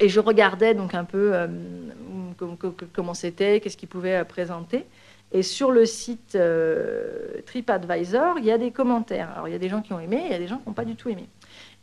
[0.00, 1.34] et je regardais donc un peu
[2.94, 4.86] comment c'était, qu'est-ce qu'il pouvait présenter.
[5.34, 6.38] Et sur le site
[7.44, 9.30] TripAdvisor, il y a des commentaires.
[9.34, 10.68] Alors, il y a des gens qui ont aimé, il y a des gens qui
[10.68, 11.26] n'ont pas du tout aimé.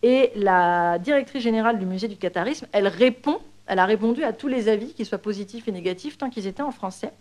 [0.04, 4.48] Et la directrice générale du musée du catharisme, elle répond, elle a répondu à tous
[4.48, 7.12] les avis, qu'ils soient positifs et négatifs, tant qu'ils étaient en français.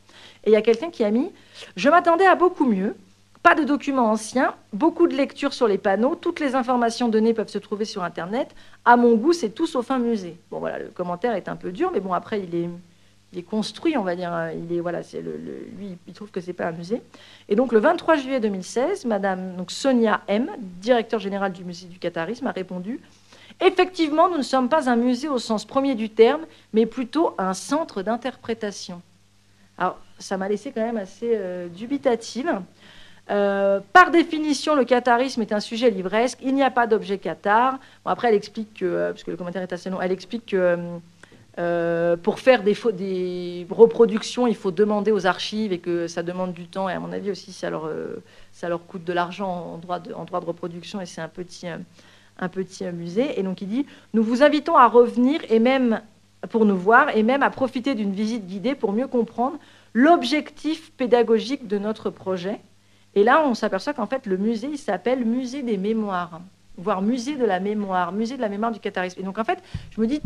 [0.44, 1.30] Et il y a quelqu'un qui a mis
[1.74, 2.94] Je m'attendais à beaucoup mieux.
[3.42, 7.48] Pas de documents anciens, beaucoup de lectures sur les panneaux, toutes les informations données peuvent
[7.48, 8.54] se trouver sur Internet.
[8.84, 10.36] À mon goût, c'est tout sauf un musée.
[10.50, 12.68] Bon, voilà, le commentaire est un peu dur, mais bon, après, il est
[13.32, 14.32] il est construit, on va dire.
[14.32, 14.50] Hein.
[14.52, 17.02] Il est, voilà, lui, il trouve que c'est pas un musée.
[17.48, 20.50] Et donc, le 23 juillet 2016, Madame Sonia M,
[20.80, 23.00] directeur général du musée du catharisme, a répondu
[23.60, 27.52] Effectivement, nous ne sommes pas un musée au sens premier du terme, mais plutôt un
[27.52, 29.02] centre d'interprétation.
[29.76, 32.50] Alors, ça m'a laissé quand même assez euh, dubitative.
[33.30, 36.38] Euh, par définition, le catharisme est un sujet livresque.
[36.42, 37.20] Il n'y a pas d'objet.
[37.22, 40.46] Bon, après, elle explique que, euh, parce que le commentaire est assez long, elle explique
[40.46, 40.76] que
[41.60, 46.66] euh, pour faire des, reproductions, il faut demander aux archives et que ça demande du
[46.66, 46.88] temps.
[46.88, 49.98] Et à mon avis aussi, ça leur, euh, ça leur coûte de l'argent en droit
[49.98, 50.12] de,
[50.46, 51.76] reproduction et c'est un petit, euh,
[52.38, 53.38] un petit musée.
[53.38, 56.00] Et donc il dit, nous vous invitons à revenir et même
[56.48, 59.58] pour nous voir et même à profiter d'une visite guidée pour mieux comprendre
[59.92, 62.58] l'objectif pédagogique de notre projet.
[63.14, 66.40] Et là, on s'aperçoit qu'en fait, le musée, s'appelle Musée des mémoires,
[66.78, 69.20] voire Musée de la mémoire, Musée de la mémoire du catharisme.
[69.20, 69.58] Et donc en fait,
[69.90, 70.22] je me dis,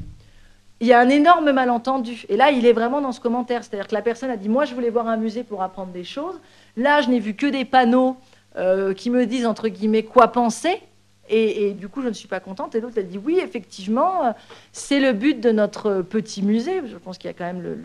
[0.85, 2.27] il y a un énorme malentendu.
[2.29, 3.65] Et là, il est vraiment dans ce commentaire.
[3.65, 6.05] C'est-à-dire que la personne a dit Moi, je voulais voir un musée pour apprendre des
[6.05, 6.39] choses.
[6.77, 8.19] Là, je n'ai vu que des panneaux
[8.57, 10.83] euh, qui me disent, entre guillemets, quoi penser.
[11.31, 12.75] Et, du coup, je ne suis pas contente.
[12.75, 14.33] Et l'autre a dit Oui, effectivement, euh,
[14.73, 16.83] c'est le but de notre petit musée.
[16.87, 17.79] Je pense qu'il y a quand même le,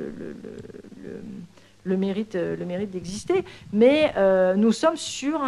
[1.86, 3.46] le, mérite, le mérite d'exister.
[3.72, 5.40] Mais euh, nous, sommes sur,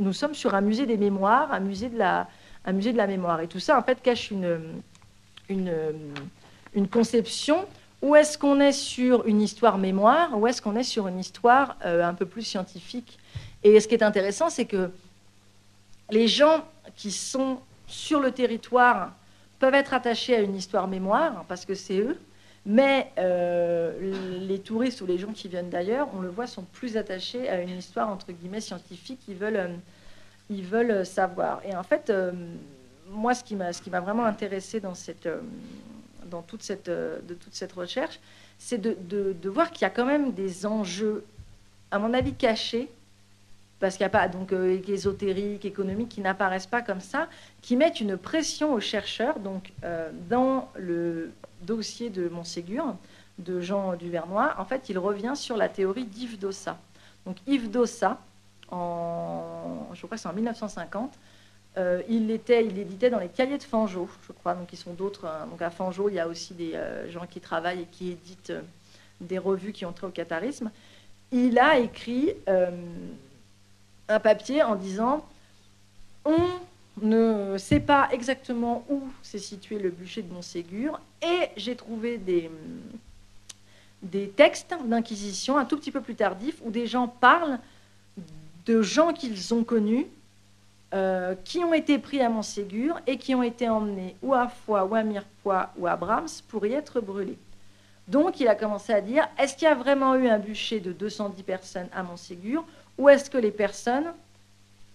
[0.00, 2.28] nous sommes sur un musée des mémoires, un musée de la,
[2.64, 3.42] un musée de la mémoire.
[3.42, 4.58] Et tout ça, en fait, cache une
[5.48, 5.92] une, euh,
[6.74, 7.66] une conception
[8.02, 11.76] Où est-ce qu'on est sur une histoire mémoire ou est-ce qu'on est sur une histoire
[11.84, 13.18] euh, un peu plus scientifique?
[13.62, 14.90] Et ce qui est intéressant, c'est que
[16.10, 16.64] les gens
[16.96, 19.12] qui sont sur le territoire
[19.58, 22.18] peuvent être attachés à une histoire mémoire parce que c'est eux,
[22.66, 26.96] mais euh, les touristes ou les gens qui viennent d'ailleurs, on le voit, sont plus
[26.96, 29.20] attachés à une histoire entre guillemets scientifique.
[29.28, 29.70] Ils veulent,
[30.50, 31.62] ils veulent savoir.
[31.64, 32.12] Et en fait,
[33.08, 34.92] moi, ce qui m'a vraiment intéressé dans,
[35.26, 35.40] euh,
[36.26, 38.20] dans toute, cette, euh, toute cette recherche,
[38.58, 41.24] c'est de, voir qu'il y a quand même des enjeux,
[41.90, 42.88] à mon avis, cachés,
[43.80, 47.28] parce qu'il n'y a pas donc euh, ésotériques, économiques, qui n'apparaissent pas comme ça,
[47.60, 49.38] qui mettent une pression aux chercheurs.
[49.40, 49.72] Donc,
[50.28, 51.32] dans le
[51.62, 52.96] dossier de Montségur,
[53.38, 56.78] de Jean Duvernois, en fait, il revient sur la théorie d'Yves Dossa.
[57.26, 58.20] Donc, Yves Dossa,
[58.70, 61.18] je crois que c'est en 1950,
[61.76, 64.92] euh, il, était, il éditait dans les cahiers de Fangeau, je crois, donc ils sont
[64.92, 65.26] d'autres.
[65.26, 65.46] Hein.
[65.50, 68.50] Donc à Fangeau, il y a aussi des euh, gens qui travaillent et qui éditent
[68.50, 68.62] euh,
[69.20, 70.70] des revues qui ont trait au catharisme.
[71.32, 75.24] Il a écrit un papier en disant
[76.24, 76.38] on
[77.02, 82.50] ne sait pas exactement où s'est situé le bûcher de Montségur et j'ai trouvé des,
[84.02, 87.58] des textes d'inquisition un tout petit peu plus tardifs où des gens parlent
[88.66, 90.06] de gens qu'ils ont connus
[90.94, 94.84] euh, qui ont été pris à Montségur et qui ont été emmenés ou à Foix,
[94.84, 97.36] ou à Mirepoix, ou à Brahms pour y être brûlés.
[98.06, 100.92] Donc il a commencé à dire, est-ce qu'il y a vraiment eu un bûcher de
[100.92, 102.64] 210 personnes à Montségur
[102.96, 104.12] ou est-ce que les personnes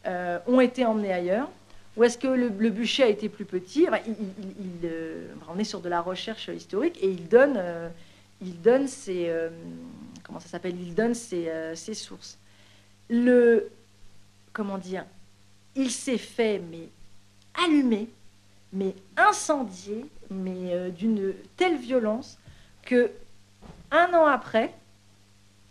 [0.05, 1.49] euh, ont été emmenées ailleurs
[1.97, 3.85] ou est-ce que le, bûcher a été plus petit?
[4.07, 4.15] Il,
[4.85, 7.61] euh, On est sur de la recherche historique et il donne,
[8.41, 9.35] il donne ses...
[10.23, 10.79] comment ça s'appelle?
[10.79, 12.37] Il donne ses sources.
[13.09, 13.69] Le...
[14.53, 15.03] Comment dire?
[15.75, 16.89] Il s'est fait mais
[17.65, 18.09] allumé,
[18.73, 22.37] mais incendié, mais euh, d'une telle violence
[22.83, 23.11] que
[23.91, 24.73] un an après,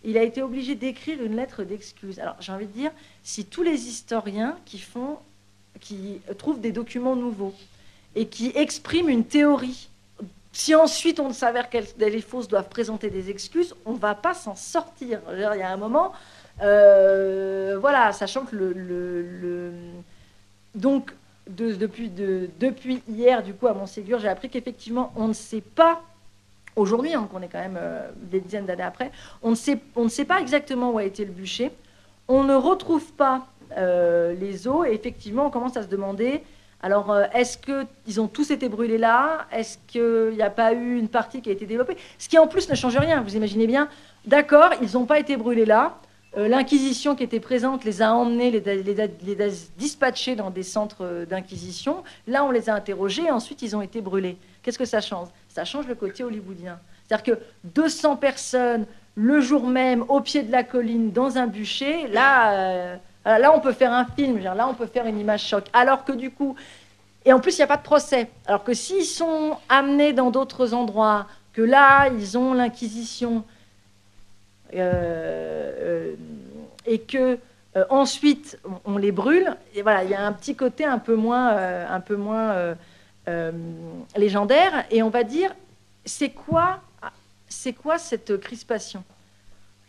[0.04, 2.18] il a été obligé d'écrire une lettre d'excuse.
[2.18, 2.90] Alors j'ai envie de dire,
[3.22, 5.18] si tous les historiens qui font
[5.80, 7.54] qui trouve des documents nouveaux
[8.14, 9.88] et qui exprime une théorie.
[10.52, 14.34] Si ensuite on s'avère qu'elle est fausse, doivent présenter des excuses, on ne va pas
[14.34, 15.20] s'en sortir.
[15.32, 16.12] Il y a un moment,
[16.62, 19.72] euh, voilà, sachant que le,
[20.74, 21.12] donc
[21.48, 22.10] depuis,
[23.08, 26.02] hier, du coup, à Montségur, j'ai appris qu'effectivement, on ne sait pas
[26.76, 29.10] aujourd'hui, hein, qu'on est quand même euh, des dizaines d'années après,
[29.42, 31.70] on ne, sait, on ne sait pas exactement où a été le bûcher.
[32.28, 33.46] On ne retrouve pas
[33.76, 34.86] euh, les os.
[34.86, 36.42] Et effectivement, on commence à se demander
[36.80, 39.46] alors, est-ce qu'ils ont tous été brûlés là?
[39.50, 41.96] Est-ce qu'il n'y a pas eu une partie qui a été développée?
[42.18, 43.88] Ce qui en plus ne change rien, vous imaginez bien.
[44.26, 45.98] D'accord, ils n'ont pas été brûlés là.
[46.38, 52.04] Euh, L'Inquisition qui était présente les a emmenés, les, a dispatchés dans des centres d'inquisition.
[52.26, 54.38] Là, on les a interrogés et ensuite ils ont été brûlés.
[54.62, 55.28] Qu'est-ce que ça change?
[55.48, 56.78] Ça change le côté hollywoodien.
[57.06, 62.06] C'est-à-dire que 200 personnes le jour même au pied de la colline dans un bûcher,
[62.08, 65.64] là, Là, on peut faire un film, là, on peut faire une image choc.
[65.74, 66.56] Alors que du coup,
[67.26, 68.30] et en plus, il n'y a pas de procès.
[68.46, 73.57] Alors que s'ils sont amenés dans d'autres endroits, que là, ils ont l'Inquisition, euh, euh,
[74.72, 76.16] et
[77.00, 77.38] que
[77.76, 81.14] euh, ensuite on, les brûle, et voilà, il y a un petit côté un peu
[81.14, 81.56] moins,
[81.88, 82.74] un peu moins
[84.16, 84.84] légendaire.
[84.90, 85.54] Et on va dire,
[86.04, 86.80] c'est quoi,
[87.48, 89.04] c'est quoi cette crispation?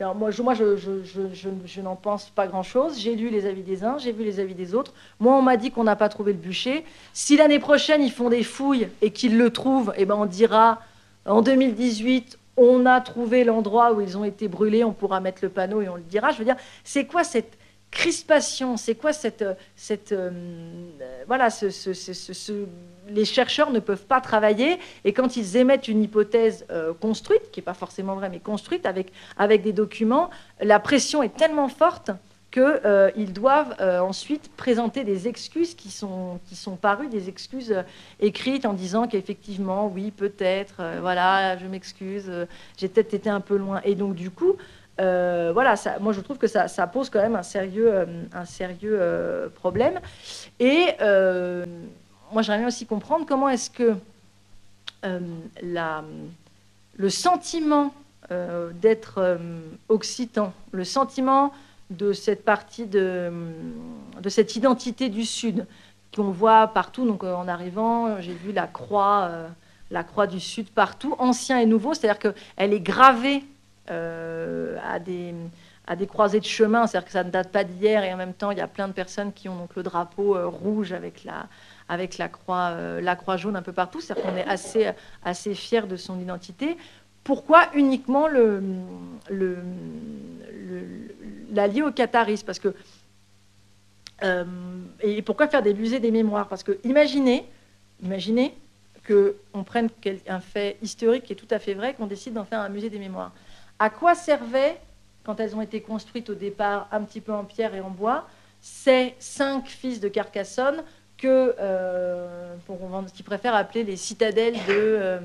[0.01, 2.97] Alors moi, je, je, n'en pense pas grand-chose.
[2.97, 4.93] J'ai lu les avis des uns, j'ai vu les avis des autres.
[5.19, 6.85] Moi, on m'a dit qu'on n'a pas trouvé le bûcher.
[7.11, 10.81] Si l'année prochaine, ils font des fouilles et qu'ils le trouvent, eh ben, on dira,
[11.25, 15.49] en 2018, on a trouvé l'endroit où ils ont été brûlés, on pourra mettre le
[15.49, 16.31] panneau et on le dira.
[16.31, 17.57] Je veux dire, c'est quoi cette
[17.91, 19.45] crispation C'est quoi cette...
[19.75, 20.29] cette euh,
[21.27, 22.65] voilà, ce,
[23.07, 27.59] les chercheurs ne peuvent pas travailler et quand ils émettent une hypothèse euh, construite, qui
[27.59, 30.29] n'est pas forcément vraie, mais construite avec, avec des documents,
[30.61, 32.11] la pression est tellement forte
[32.51, 36.39] qu'ils euh, doivent ensuite présenter des excuses qui sont,
[36.81, 37.75] parues, des excuses
[38.19, 42.31] écrites en disant qu'effectivement, oui, peut-être, voilà, je m'excuse,
[42.77, 43.81] j'ai peut-être été un peu loin.
[43.83, 44.55] Et donc, du coup,
[44.99, 48.43] euh, voilà, moi je trouve que ça, pose quand même un sérieux, euh, un
[48.83, 49.99] euh, problème.
[50.59, 50.87] Et
[52.31, 53.95] moi j'aimerais aussi comprendre comment est-ce que
[56.97, 57.93] le sentiment
[58.29, 59.39] d'être
[59.87, 61.53] occitan, le sentiment
[61.89, 63.31] de cette partie de,
[64.27, 65.65] cette identité du Sud
[66.15, 67.05] qu'on voit partout.
[67.05, 69.29] Donc en arrivant, j'ai vu la croix,
[69.91, 73.43] la croix du Sud partout, ancien et nouveau, c'est-à-dire qu'elle est gravée
[73.91, 75.33] euh, à, des,
[75.87, 78.35] à des croisées de chemin, c'est-à-dire que ça ne date pas d'hier et en même
[78.35, 81.23] temps il y a plein de personnes qui ont donc le drapeau euh, rouge avec
[81.23, 81.47] la,
[81.87, 84.91] avec la croix, euh, la croix jaune un peu partout, c'est-à-dire qu'on est assez,
[85.23, 86.77] assez fier de son identité.
[87.23, 88.63] Pourquoi uniquement le,
[89.29, 89.57] le,
[91.51, 92.73] l'allier au catharisme Parce que
[95.01, 97.45] et pourquoi faire des musées des mémoires Parce que imaginez,
[98.03, 98.53] imaginez
[99.07, 99.89] qu'on prenne
[100.27, 102.89] un fait historique qui est tout à fait vrai, qu'on décide d'en faire un musée
[102.89, 103.31] des mémoires.
[103.79, 104.77] À quoi servaient,
[105.23, 108.27] quand elles ont été construites au départ un petit peu en pierre et en bois,
[108.61, 110.83] ces cinq fils de Carcassonne
[111.17, 112.55] que, euh,
[113.13, 115.19] qui préfèrent appeler les citadelles de euh,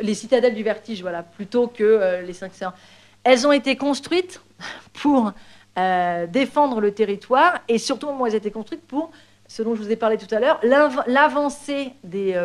[0.00, 2.74] les citadelles du vertige, voilà, plutôt que euh, les cinq sœurs.
[3.24, 4.40] Elles ont été construites
[4.94, 5.32] pour
[5.78, 9.10] euh, défendre le territoire et surtout, elles ont été construites pour,
[9.46, 10.60] ce dont je vous ai parlé tout à l'heure,
[11.06, 12.40] l'avancée des,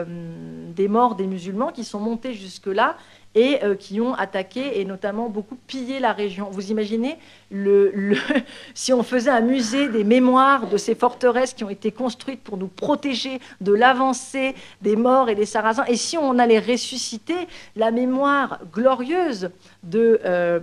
[0.76, 2.98] des morts des musulmans qui sont montés jusque-là
[3.36, 6.50] et euh, qui ont attaqué et notamment beaucoup pillé la région.
[6.50, 7.18] Vous imaginez
[7.52, 7.94] le,
[8.74, 12.58] si on faisait un musée des mémoires de ces forteresses qui ont été construites pour
[12.58, 17.92] nous protéger de l'avancée des morts et des sarrasins, et si on allait ressusciter la
[17.92, 19.52] mémoire glorieuse
[19.84, 20.60] de, euh,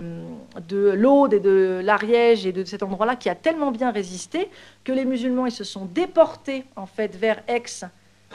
[0.67, 4.49] de l'Aude et de l'Ariège et de cet endroit-là qui a tellement bien résisté
[4.83, 7.63] que les musulmans ils se sont déportés en fait vers Aix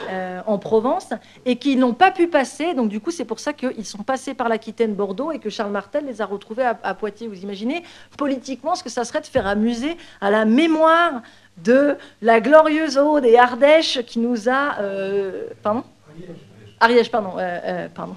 [0.09, 1.09] euh, en Provence
[1.45, 2.73] et qui n'ont pas pu passer.
[2.73, 5.71] Donc du coup, c'est pour ça qu'ils sont passés par l'Aquitaine, Bordeaux et que Charles
[5.71, 7.27] Martel les a retrouvés à, Poitiers.
[7.27, 7.83] Vous imaginez
[8.17, 11.21] politiquement ce que ça serait de faire amuser à la mémoire
[11.57, 14.79] de la glorieuse Aude et Ardèche qui nous a...
[14.79, 15.83] Euh, pardon?
[16.79, 17.33] Ariège, pardon.
[17.37, 18.15] Euh, pardon.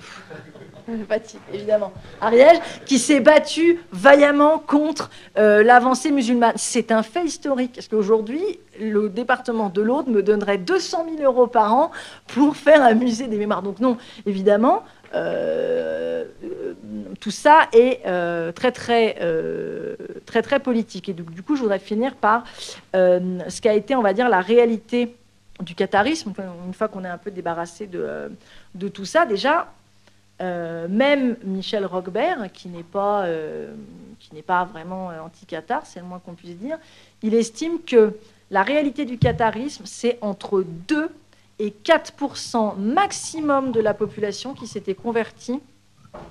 [1.52, 1.92] évidemment.
[2.20, 6.54] Ariège, qui s'est battu vaillamment contre euh, l'avancée musulmane.
[6.56, 8.42] C'est un fait historique, parce qu'aujourd'hui,
[8.80, 11.90] le département de l'Aude me donnerait 200 000 euros par an
[12.28, 13.62] pour faire un musée des mémoires.
[13.62, 14.82] Donc non, évidemment,
[15.14, 16.24] euh,
[17.20, 19.16] tout ça est euh, très, très,
[20.26, 21.08] très, très politique.
[21.08, 22.44] Et du coup, je voudrais finir par
[22.94, 25.14] ce qu'a été, on va dire, la réalité
[25.60, 26.32] du catharisme,
[26.66, 28.32] une fois qu'on est un peu débarrassé de,
[28.74, 29.26] de tout ça.
[29.26, 29.68] Déjà,
[30.42, 33.72] euh, même Michel Roquebert, qui n'est pas, euh,
[34.44, 36.78] pas vraiment euh, anti-Qatar, c'est le moins qu'on puisse dire,
[37.22, 38.16] il estime que
[38.50, 41.08] La réalité du catharisme, c'est entre 2
[41.58, 45.58] et 4% maximum de la population qui s'était convertie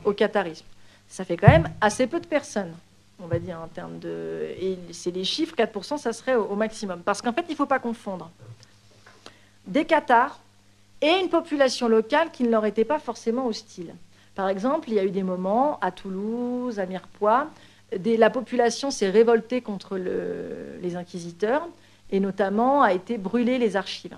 [0.05, 0.65] au catharisme.
[1.07, 2.73] Ça fait quand même assez peu de personnes,
[3.19, 4.53] on va dire, en termes de...
[4.61, 6.99] Et c'est les chiffres, 4 ça serait au, maximum.
[6.99, 8.29] Parce qu'en fait, il ne faut pas confondre
[9.65, 10.39] des cathars
[11.01, 13.93] et une population locale qui ne leur était pas forcément hostile.
[14.35, 17.47] Par exemple, il y a eu des moments à Toulouse, à Mirepoix,
[17.91, 21.67] la population s'est révoltée contre les inquisiteurs
[22.11, 24.17] et notamment a été brûler les archives.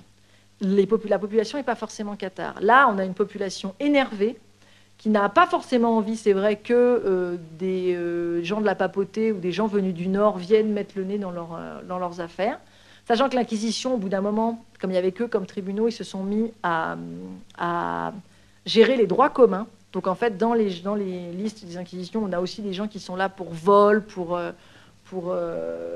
[0.62, 2.56] la population n'est pas forcément cathare.
[2.62, 4.38] Là, on a une population énervée
[4.98, 9.32] qui n'a pas forcément envie, c'est vrai, que euh, des euh, gens de la papauté
[9.32, 12.60] ou des gens venus du Nord viennent mettre le nez dans, euh, dans leurs affaires.
[13.06, 15.94] Sachant que l'Inquisition, au bout d'un moment, comme il n'y avait que comme tribunaux, ils
[15.94, 16.96] se sont mis à,
[18.66, 19.68] gérer les droits communs.
[19.92, 23.16] Donc en fait, dans les, listes des inquisitions, on a aussi des gens qui sont
[23.16, 24.52] là pour vol, pour, euh,
[25.06, 25.96] pour, euh,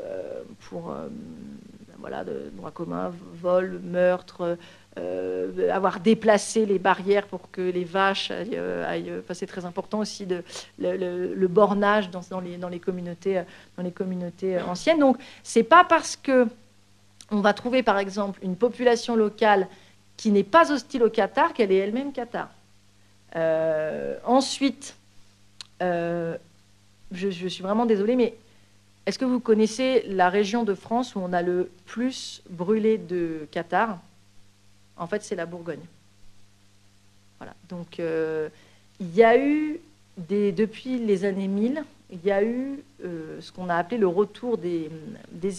[0.74, 1.08] euh,
[2.00, 4.58] voilà, de droit commun, vol, meurtre,
[5.72, 9.14] avoir déplacé les barrières pour que les vaches aillent.
[9.32, 10.44] c'est très important aussi de,
[10.78, 13.44] le, bornage dans, dans, les, dans, les communautés,
[13.78, 15.00] dans les communautés anciennes.
[15.00, 16.48] Donc c'est pas parce que
[17.32, 19.68] on va trouver par exemple une population locale
[20.16, 22.50] qui n'est pas hostile au Qatar qu'elle est elle-même Qatar.
[23.36, 24.96] Euh, ensuite,
[25.82, 26.36] euh,
[27.12, 28.36] je, suis vraiment désolée, mais
[29.06, 33.48] est-ce que vous connaissez la région de France où on a le plus brûlé de
[33.52, 34.00] Qatar?
[34.98, 35.86] En fait, c'est la Bourgogne.
[37.38, 37.54] Voilà.
[37.70, 38.50] Donc, euh,
[39.00, 39.80] il y a eu,
[40.18, 44.90] depuis les années 1000, il y a eu ce qu'on a appelé le retour des,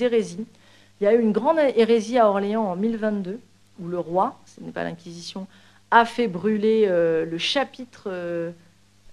[0.03, 0.47] hérésies.
[1.01, 3.39] Il y a eu une grande hérésie à Orléans en 1022,
[3.81, 5.47] où le roi, ce n'est pas l'Inquisition,
[5.91, 8.51] a fait brûler euh, le chapitre euh,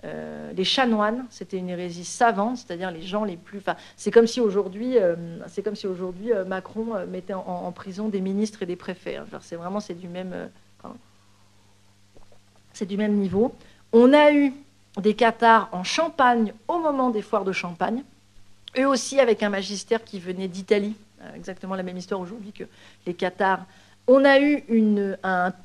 [0.04, 1.26] euh, des chanoines.
[1.30, 3.62] C'était une hérésie savante, c'est-à-dire les gens les plus.
[3.96, 4.98] c'est comme si aujourd'hui,
[5.48, 9.18] c'est comme si aujourd'hui Macron mettait en, prison des ministres et des préfets.
[9.18, 9.26] Hein.
[9.42, 10.50] c'est vraiment c'est du même,
[12.74, 13.56] c'est du même niveau.
[13.94, 14.54] On a eu
[15.02, 18.04] des cathares en Champagne au moment des foires de Champagne,
[18.78, 20.96] eux aussi avec un magistère qui venait d'Italie.
[21.36, 22.66] Exactement la même histoire aujourd'hui que
[23.06, 23.66] les cathares
[24.08, 24.64] on a eu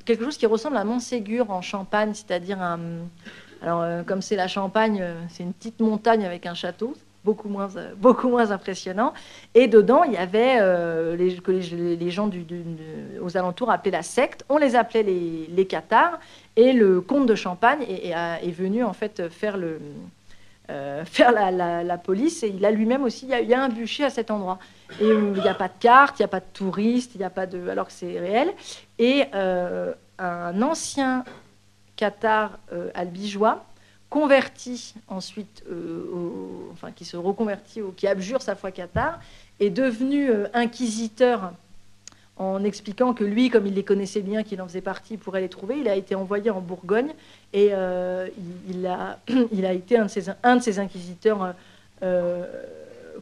[0.05, 2.79] quelque chose qui ressemble à Montségur en Champagne, c'est-à-dire un.
[3.61, 7.47] Alors, euh, comme c'est la Champagne, euh, c'est une petite montagne avec un château, beaucoup
[7.47, 9.13] moins, euh, beaucoup moins impressionnant.
[9.53, 10.55] Et dedans, il y avait
[11.15, 12.31] les, que les, gens
[13.21, 14.43] aux alentours appelaient la secte.
[14.49, 16.19] On les appelait les, les Cathares.
[16.55, 19.79] Et le comte de Champagne est venu en fait faire le,
[20.71, 22.43] euh, faire la, police.
[22.43, 24.57] Et il a lui-même aussi, il y a, un bûcher à cet endroit.
[24.99, 27.23] Et il n'y a pas de carte, il n'y a pas de touristes, il n'y
[27.23, 28.53] a pas de, alors que c'est réel.
[28.97, 31.25] Et euh, un ancien
[31.97, 33.65] Qatar euh, albigeois,
[34.09, 35.63] converti ensuite,
[36.73, 39.19] enfin qui se reconvertit, qui abjure sa foi Qatar,
[39.59, 41.53] est devenu inquisiteur
[42.41, 45.49] en expliquant que lui, comme il les connaissait bien, qu'il en faisait partie, pourrait les
[45.49, 45.77] trouver.
[45.77, 47.13] Il a été envoyé en Bourgogne
[47.53, 48.27] et euh,
[48.67, 51.51] il, a, été un de ces inquisiteurs euh,
[52.01, 52.45] euh,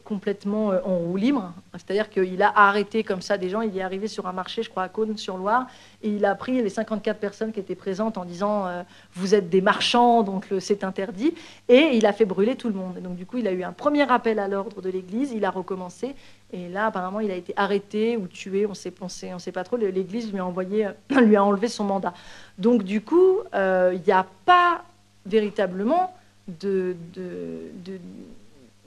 [0.04, 1.52] complètement en roue libre.
[1.72, 3.60] C'est-à-dire qu'il a arrêté comme ça des gens.
[3.60, 5.66] Il est arrivé sur un marché, je crois, à Cône-sur-Loire,
[6.02, 8.66] et il a pris les 54 personnes qui étaient présentes en disant
[9.14, 11.34] Vous êtes des marchands, donc c'est interdit.
[11.68, 12.98] Et il a fait brûler tout le monde.
[13.00, 15.32] donc, du coup, il a eu un premier appel à l'ordre de l'Église.
[15.32, 16.14] Il a recommencé.
[16.52, 19.76] Et là, apparemment, il a été arrêté ou tué, on sait, sait, pas trop.
[19.76, 22.14] L'Église lui a envoyé, lui a enlevé son mandat.
[22.58, 24.82] Donc, du coup, euh, il n'y a pas
[25.26, 26.14] véritablement
[26.48, 26.96] de,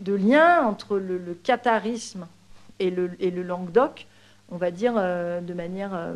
[0.06, 2.28] lien entre le, catharisme
[2.80, 4.08] et le, Languedoc,
[4.50, 6.16] on va dire euh, de manière euh,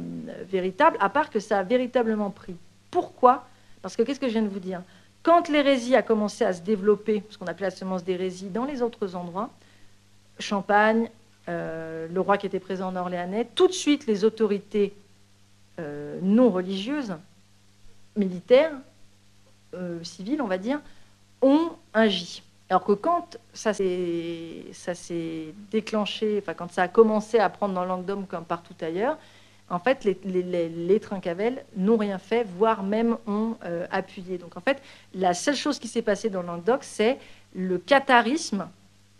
[0.49, 2.55] véritable, à part que ça a véritablement pris.
[2.91, 3.47] Pourquoi?
[3.81, 4.81] Parce que qu'est-ce que je viens de vous dire?
[5.23, 8.81] Quand l'hérésie a commencé à se développer, ce qu'on appelait la semence d'hérésie, dans les
[8.81, 9.49] autres endroits,
[10.39, 11.09] Champagne,
[11.49, 14.93] euh, le roi qui était présent en Orléanais, tout de suite les autorités
[16.23, 17.13] non religieuses,
[18.15, 18.71] militaires,
[20.01, 20.79] civiles, on va dire,
[21.43, 22.41] ont agi.
[22.69, 24.63] Alors que quand ça s'est
[25.71, 29.17] déclenché, enfin quand ça a commencé à prendre dans Languedoc comme partout ailleurs,
[29.69, 30.17] en fait, les,
[30.69, 33.55] les, Trincavels n'ont rien fait, voire même ont
[33.91, 34.37] appuyé.
[34.37, 34.81] Donc en fait,
[35.13, 37.17] la seule chose qui s'est passée dans Languedoc, c'est
[37.53, 38.69] le catharisme,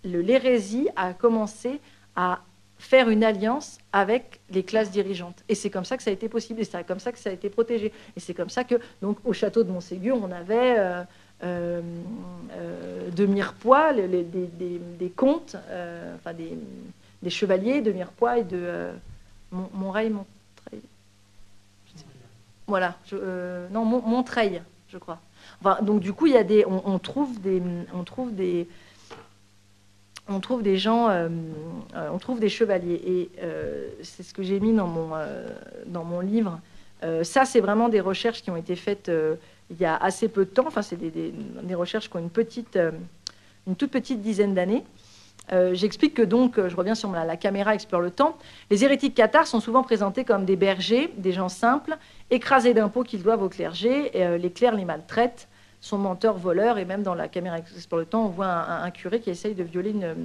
[0.04, 1.80] l'hérésie a commencé
[2.16, 2.40] à
[2.80, 5.44] faire une alliance avec les classes dirigeantes.
[5.50, 7.30] Et c'est comme ça que ça a été possible, et c'est comme ça que ça
[7.30, 7.92] a été protégé.
[8.16, 11.04] Et c'est comme ça que, donc, au château de Montségur, on avait euh,
[11.44, 11.82] euh,
[12.54, 15.56] euh, de Mirepoix, des, comtes,
[16.16, 18.90] enfin des, chevaliers de Mirepoix et de
[19.52, 20.82] Montreil, Montreil.
[22.66, 22.96] Voilà,
[23.72, 25.20] non, Montreil, je crois.
[25.82, 27.62] donc du coup, il y a des, on trouve des,
[27.94, 28.68] on trouve des
[30.30, 31.10] on trouve des gens,
[31.94, 33.02] on trouve des chevaliers.
[33.06, 33.30] Et
[34.02, 35.12] c'est ce que j'ai mis dans mon,
[35.86, 36.60] dans mon livre.
[37.22, 39.12] ça, c'est vraiment des recherches qui ont été faites
[39.70, 40.66] il y a assez peu de temps.
[40.68, 42.80] Enfin, c'est des, recherches qui ont une, petite,
[43.68, 44.84] une toute petite dizaine d'années.
[45.54, 48.38] Euh, j'explique que donc, euh, je reviens sur la, caméra explore le temps,
[48.70, 51.98] les hérétiques cathares sont souvent présentés comme des bergers, des gens simples,
[52.30, 55.48] écrasés d'impôts qu'ils doivent au clergé, euh, les clercs les maltraitent,
[55.80, 59.20] sont menteurs, voleurs, et même dans la caméra explore le temps, on voit un, curé
[59.20, 60.16] qui essaye de violer une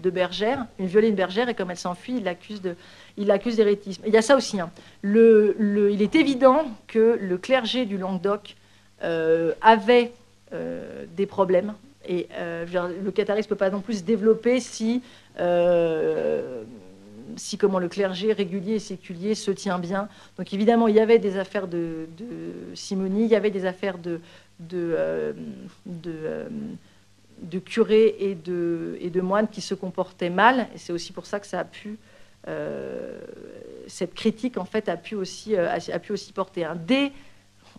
[0.00, 2.76] de bergère, une violer une bergère, et comme elle s'enfuit, il l'accuse de,
[3.16, 4.04] il l'accuse d'hérétisme.
[4.06, 4.60] Il y a ça aussi.
[4.60, 4.70] Hein.
[5.02, 8.54] il est évident que le clergé du Languedoc
[9.00, 10.12] avait
[11.16, 11.74] des problèmes
[12.08, 12.64] et euh,
[13.02, 15.02] le catharisme ne peut pas non plus se développer si,
[15.38, 16.62] euh,
[17.36, 20.08] si comment, le clergé régulier et séculier se tient bien.
[20.38, 22.06] Donc évidemment, il y avait des affaires de,
[22.74, 24.20] simonie, il y avait des affaires de,
[24.60, 25.32] de, euh,
[25.86, 30.68] de, curés et de, et de moines qui se comportaient mal.
[30.74, 31.98] Et c'est aussi pour ça que ça a pu...
[33.88, 36.64] cette critique en fait a pu aussi, a, pu aussi porter.
[36.64, 37.10] un Dès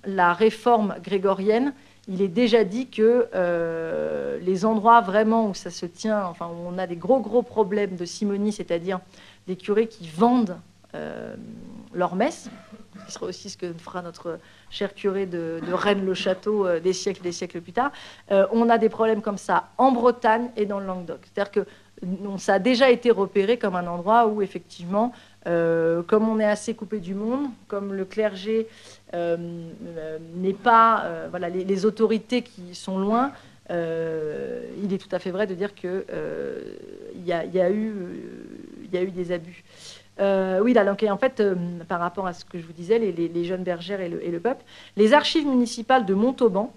[0.05, 1.73] la réforme grégorienne,
[2.07, 6.67] il est déjà dit que euh, les endroits vraiment où ça se tient, enfin où
[6.67, 8.99] on a des gros gros problèmes de simonie, c'est-à-dire
[9.47, 10.57] des curés qui vendent
[10.95, 11.35] euh,
[11.93, 12.49] leur messe,
[13.07, 14.39] ce sera aussi ce que fera notre
[14.69, 17.91] cher curé de, Rennes-le-Château euh, des siècles des siècles plus tard,
[18.29, 21.19] on a des problèmes comme ça en Bretagne et dans le Languedoc.
[21.23, 21.65] C'est-à-dire que
[22.37, 25.11] ça a déjà été repéré comme un endroit où effectivement,
[25.45, 28.67] comme on est assez coupé du monde, comme le clergé
[29.13, 29.37] euh,
[30.35, 33.31] n'est pas, euh, voilà, les, autorités qui sont loin,
[33.69, 35.71] euh, il est tout à fait vrai de dire
[37.31, 37.93] a eu,
[38.91, 39.63] y a eu des abus.
[40.19, 41.41] oui, là, donc, en fait,
[41.87, 44.65] par rapport à ce que je vous disais, les, jeunes bergères et le, peuple,
[44.97, 46.73] les archives municipales de Montauban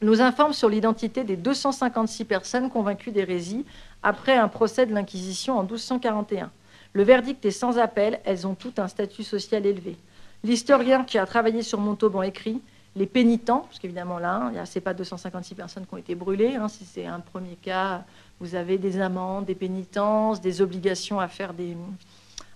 [0.00, 3.66] nous informent sur l'identité des 256 personnes convaincues d'hérésie
[4.02, 6.50] après un procès de l'Inquisition en 1241.
[6.92, 9.96] Le verdict est sans appel, elles ont toutes un statut social élevé.
[10.42, 12.60] L'historien qui a travaillé sur Montauban écrit
[12.96, 16.56] les pénitents, parce qu'évidemment là, ce n'est pas 256 personnes qui ont été brûlées.
[16.56, 18.04] Hein, si c'est un premier cas,
[18.40, 21.76] vous avez des amendes, des pénitences, des obligations à faire des,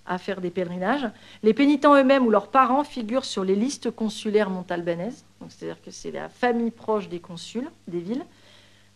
[0.07, 1.09] à faire des pèlerinages.
[1.43, 6.11] Les pénitents eux-mêmes ou leurs parents figurent sur les listes consulaires montalbanaises, c'est-à-dire que c'est
[6.11, 8.24] la famille proche des consuls des villes,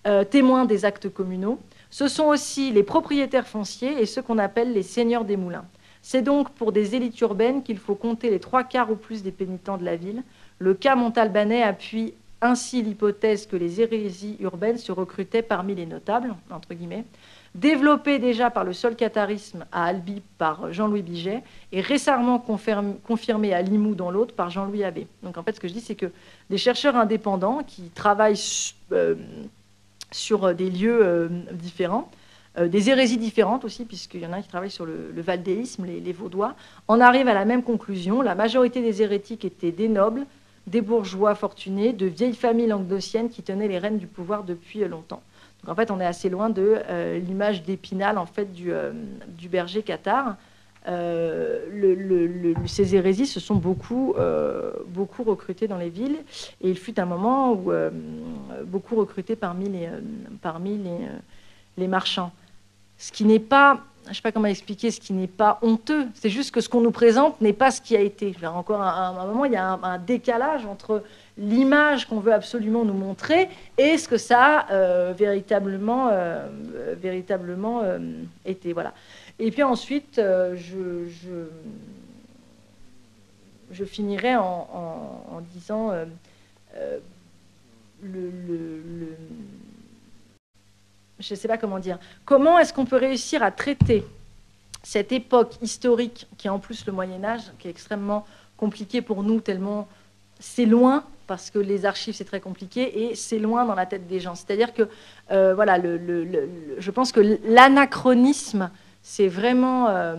[0.06, 1.58] euh, témoins des actes communaux.
[1.90, 5.64] Ce sont aussi les propriétaires fonciers et ceux qu'on appelle les seigneurs des moulins.
[6.02, 9.32] C'est donc pour des élites urbaines qu'il faut compter les trois quarts ou plus des
[9.32, 10.22] pénitents de la ville.
[10.58, 16.34] Le cas montalbanais appuie ainsi l'hypothèse que les hérésies urbaines se recrutaient parmi les notables,
[16.50, 17.04] entre guillemets,
[17.54, 23.62] développé déjà par le seul catharisme à Albi par Jean-Louis Biget et récemment confirmé à
[23.62, 25.06] Limoux dans l'autre par Jean-Louis Abbé.
[25.22, 26.12] Donc en fait, ce que je dis, c'est que
[26.50, 28.40] des chercheurs indépendants qui travaillent
[28.92, 29.16] euh,
[30.10, 32.10] sur des lieux euh, différents
[32.58, 36.12] euh, des hérésies différentes aussi, puisqu'il y en a qui travaillent sur le, valdéisme, les,
[36.12, 36.54] Vaudois,
[36.88, 38.22] on arrive à la même conclusion.
[38.22, 40.26] La majorité des hérétiques étaient des nobles,
[40.66, 45.22] des bourgeois fortunés, de vieilles familles languedociennes qui tenaient les rênes du pouvoir depuis longtemps.
[45.62, 48.92] Donc en fait, on est assez loin de euh, l'image d'Épinal en fait du, euh,
[49.50, 50.36] berger cathare.
[52.66, 54.14] Ces hérésies se sont beaucoup,
[54.88, 56.18] beaucoup recrutées dans les villes
[56.60, 57.72] et il fut un moment où
[58.64, 59.88] beaucoup recrutés parmi les,
[60.40, 60.80] parmi
[61.76, 62.32] les marchands.
[62.98, 66.08] Ce qui n'est pas, je ne sais pas comment expliquer, ce qui n'est pas honteux.
[66.14, 68.34] C'est juste que ce qu'on nous présente n'est pas ce qui a été.
[68.44, 71.04] Encore un, moment, il y a un, décalage entre
[71.36, 76.48] l'image qu'on veut absolument nous montrer et ce que ça a euh, véritablement, euh,
[77.00, 77.98] véritablement euh,
[78.44, 78.72] été.
[78.72, 78.92] Voilà.
[79.38, 81.08] Et puis ensuite, je,
[83.70, 85.92] je, finirai en, disant
[88.02, 89.16] le
[91.20, 94.04] je ne sais pas comment dire, comment est-ce qu'on peut réussir à traiter
[94.82, 98.24] cette époque historique, qui est en plus le Moyen Âge, qui est extrêmement
[98.56, 99.88] compliqué pour nous, tellement
[100.38, 104.06] c'est loin, parce que les archives, c'est très compliqué, et c'est loin dans la tête
[104.06, 104.36] des gens.
[104.36, 104.88] C'est-à-dire que,
[105.32, 108.70] euh, voilà, je pense que l'anachronisme,
[109.02, 110.16] c'est vraiment, euh,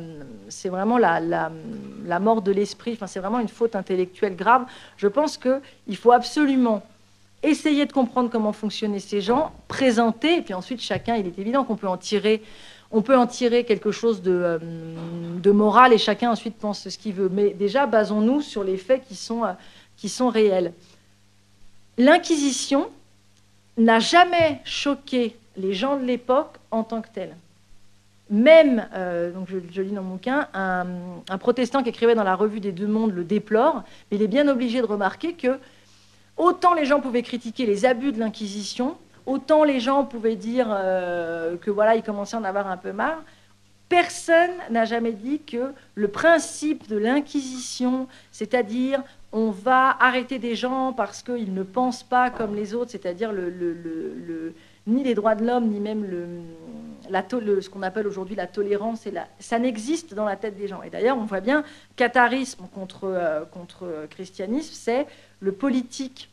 [0.65, 4.65] vraiment la, mort de l'esprit, enfin, c'est vraiment une faute intellectuelle grave.
[4.97, 6.82] Je pense qu'il faut absolument
[7.43, 11.63] essayer de comprendre comment fonctionnaient ces gens, présenter, et puis ensuite chacun, il est évident
[11.63, 12.41] qu'on peut en tirer,
[12.91, 17.13] on peut en tirer quelque chose de, euh, moral et chacun ensuite pense ce qu'il
[17.13, 17.30] veut.
[17.30, 19.53] Mais déjà, basons-nous sur les faits qui sont, euh,
[19.97, 20.73] qui sont réels.
[21.97, 22.89] L'Inquisition
[23.77, 27.36] n'a jamais choqué les gens de l'époque en tant que tel.
[28.30, 30.19] Même, euh, donc je, lis dans mon
[30.53, 34.27] un, protestant qui écrivait dans la revue des Deux Mondes le déplore, mais il est
[34.27, 35.59] bien obligé de remarquer que
[36.38, 41.69] Autant les gens pouvaient critiquer les abus de l'Inquisition, autant les gens pouvaient dire que
[41.69, 43.21] voilà, ils commençaient à en avoir un peu marre.
[43.89, 50.93] Personne n'a jamais dit que le principe de l'inquisition, c'est-à-dire on va arrêter des gens
[50.93, 54.53] parce qu'ils ne pensent pas comme les autres, c'est-à-dire le,
[54.89, 56.05] ni les droits de l'homme, ni même
[57.09, 59.07] la, ce qu'on appelle aujourd'hui la tolérance,
[59.39, 60.81] ça n'existe dans la tête des gens.
[60.83, 61.63] Et d'ailleurs, on voit bien,
[61.95, 65.07] catharisme contre, euh, contre christianisme, c'est
[65.39, 66.29] le politique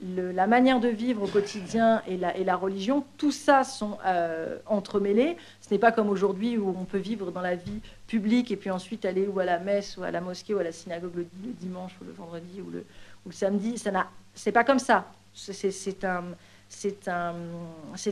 [0.00, 4.58] la manière de vivre au quotidien et la, et la religion, tout ça sont euh,
[4.66, 5.36] entremêlés.
[5.60, 8.70] Ce n'est pas comme aujourd'hui où on peut vivre dans la vie publique et puis
[8.70, 11.26] ensuite aller ou à la messe ou à la mosquée ou à la synagogue le,
[11.60, 12.84] dimanche ou le vendredi ou le,
[13.26, 13.76] ou le samedi.
[13.76, 15.06] Ça n'a, c'est pas comme ça.
[15.34, 16.24] C'est, un,
[16.68, 17.34] c'est un,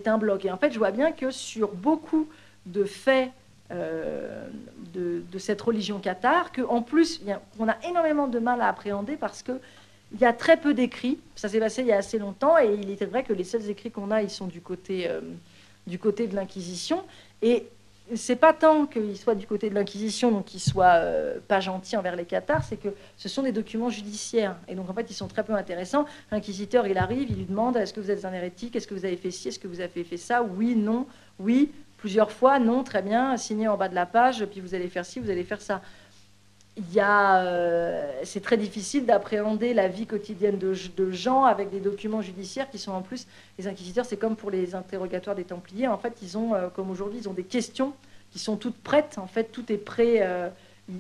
[0.07, 0.45] un bloc.
[0.45, 2.29] Et en fait, je vois bien que sur beaucoup
[2.65, 3.31] de faits
[3.71, 4.47] euh,
[4.95, 7.21] de, de, cette religion cathare, qu'en plus,
[7.59, 9.61] on a énormément de mal à appréhender parce que
[10.13, 11.19] il y a très peu d'écrits.
[11.35, 13.69] Ça s'est passé il y a assez longtemps et il est vrai que les seuls
[13.69, 15.21] écrits qu'on a, ils sont du côté, euh,
[15.87, 17.03] du côté de l'Inquisition.
[17.43, 17.67] Et
[18.15, 21.97] c'est pas tant qu'ils soient du côté de l'Inquisition, donc qu'ils soient euh, pas gentils
[21.97, 24.57] envers les cathares, c'est que ce sont des documents judiciaires.
[24.69, 26.07] Et donc en fait, ils sont très peu intéressants.
[26.31, 28.77] L'inquisiteur, il arrive, il lui demande est-ce que vous êtes un hérétique?
[28.77, 29.49] Est-ce que vous avez fait ci?
[29.49, 30.43] Est-ce que vous avez fait ça?
[30.43, 31.07] Oui, non,
[31.39, 34.89] oui, plusieurs fois, non, très bien, signé en bas de la page, puis vous allez
[34.89, 35.83] faire ci, vous allez faire ça
[36.77, 42.71] il euh, c'est très difficile d'appréhender la vie quotidienne de, gens avec des documents judiciaires
[42.71, 43.27] qui sont en plus,
[43.59, 46.91] les inquisiteurs, c'est comme pour les interrogatoires des Templiers, en fait, ils ont, euh, comme
[46.91, 47.95] aujourd'hui, ils ont des questions
[48.31, 50.51] qui sont toutes prêtes, en fait, tout est prêt, euh,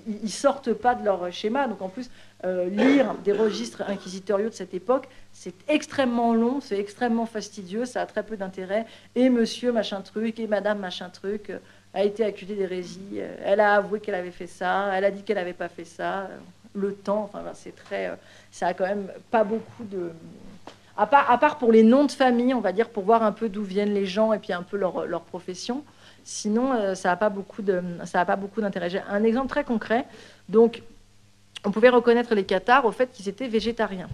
[0.08, 2.10] ils, ne sortent pas de leur schéma, donc en plus,
[2.44, 8.06] lire des registres inquisitoriaux de cette époque, c'est extrêmement long, c'est extrêmement fastidieux, ça a
[8.06, 11.52] très peu d'intérêt, et monsieur machin truc, et madame machin truc,
[11.96, 13.00] a été accusée d'hérésie.
[13.14, 14.90] Euh, elle a avoué qu'elle avait fait ça.
[14.92, 16.28] Elle a dit qu'elle n'avait pas fait ça.
[16.74, 18.08] Le temps, enfin, c'est très.
[18.08, 18.16] Euh,
[18.50, 20.10] ça a quand même pas beaucoup de.
[20.98, 23.32] À part, à part, pour les noms de famille, on va dire, pour voir un
[23.32, 25.84] peu d'où viennent les gens et puis un peu leur, profession.
[26.22, 28.90] Sinon, euh, ça n'a pas beaucoup d'intérêt.
[28.90, 30.04] J'ai un exemple très concret.
[30.50, 30.82] Donc,
[31.64, 34.08] on pouvait reconnaître les Qatars au fait qu'ils étaient végétariens.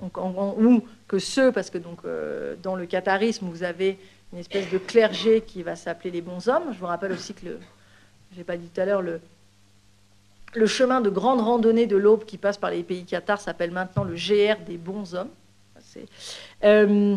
[0.00, 2.02] Ou que ceux, parce que donc
[2.62, 3.98] dans le catharisme, vous avez
[4.32, 6.72] une espèce de clergé qui va s'appeler les bons hommes.
[6.72, 7.58] Je vous rappelle aussi que, le,
[8.36, 9.20] j'ai pas dit tout à l'heure, le,
[10.54, 14.04] le chemin de grande randonnée de l'Aube qui passe par les pays cathares s'appelle maintenant
[14.04, 15.30] le GR des bons hommes.
[16.64, 17.16] Euh,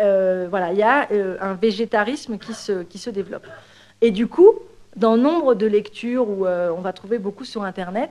[0.00, 3.46] euh, voilà, il y a euh, un végétarisme qui se, qui se développe.
[4.00, 4.54] Et du coup,
[4.96, 8.10] dans nombre de lectures où on va trouver beaucoup sur Internet,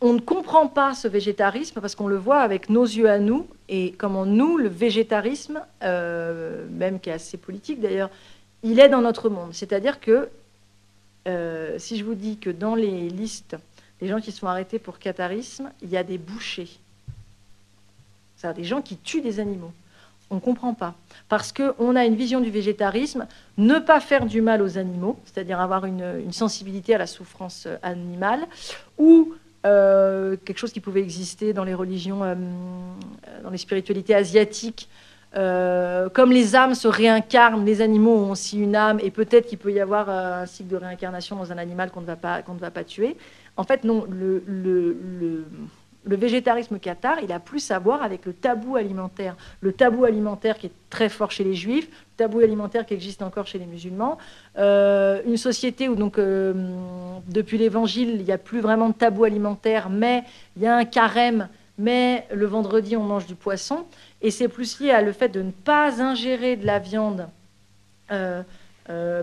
[0.00, 3.46] on ne comprend pas ce végétarisme parce qu'on le voit avec nos yeux à nous
[3.68, 8.10] et comment nous, le végétarisme, euh, même qui est assez politique d'ailleurs,
[8.62, 9.50] il est dans notre monde.
[9.52, 10.28] C'est-à-dire que
[11.28, 13.56] euh, si je vous dis que dans les listes
[14.00, 16.68] des gens qui sont arrêtés pour catharisme, il y a des bouchers.
[18.36, 19.72] C'est-à-dire des gens qui tuent des animaux.
[20.28, 20.94] On ne comprend pas.
[21.28, 23.26] Parce qu'on a une vision du végétarisme,
[23.56, 27.68] ne pas faire du mal aux animaux, c'est-à-dire avoir une, une, sensibilité à la souffrance
[27.82, 28.46] animale,
[28.98, 29.34] ou
[29.66, 32.34] euh, quelque chose qui pouvait exister dans les religions, euh,
[33.42, 34.88] dans les spiritualités asiatiques.
[35.34, 39.58] Euh, comme les âmes se réincarnent, les animaux ont aussi une âme, et peut-être qu'il
[39.58, 42.58] peut y avoir un cycle de réincarnation dans un animal qu'on ne va pas, ne
[42.58, 43.16] va pas tuer.
[43.56, 44.06] En fait, non,
[46.06, 49.36] le végétarisme cathare, il a plus à voir avec le tabou alimentaire.
[49.60, 53.22] Le tabou alimentaire qui est très fort chez les juifs, le tabou alimentaire qui existe
[53.22, 54.16] encore chez les musulmans.
[54.56, 56.54] Euh, une société où, donc, euh,
[57.26, 60.22] depuis l'évangile, il n'y a plus vraiment de tabou alimentaire, mais
[60.56, 63.84] il y a un carême, mais le vendredi, on mange du poisson.
[64.22, 67.26] Et c'est plus lié à le fait de ne pas ingérer de la viande
[68.12, 68.42] euh,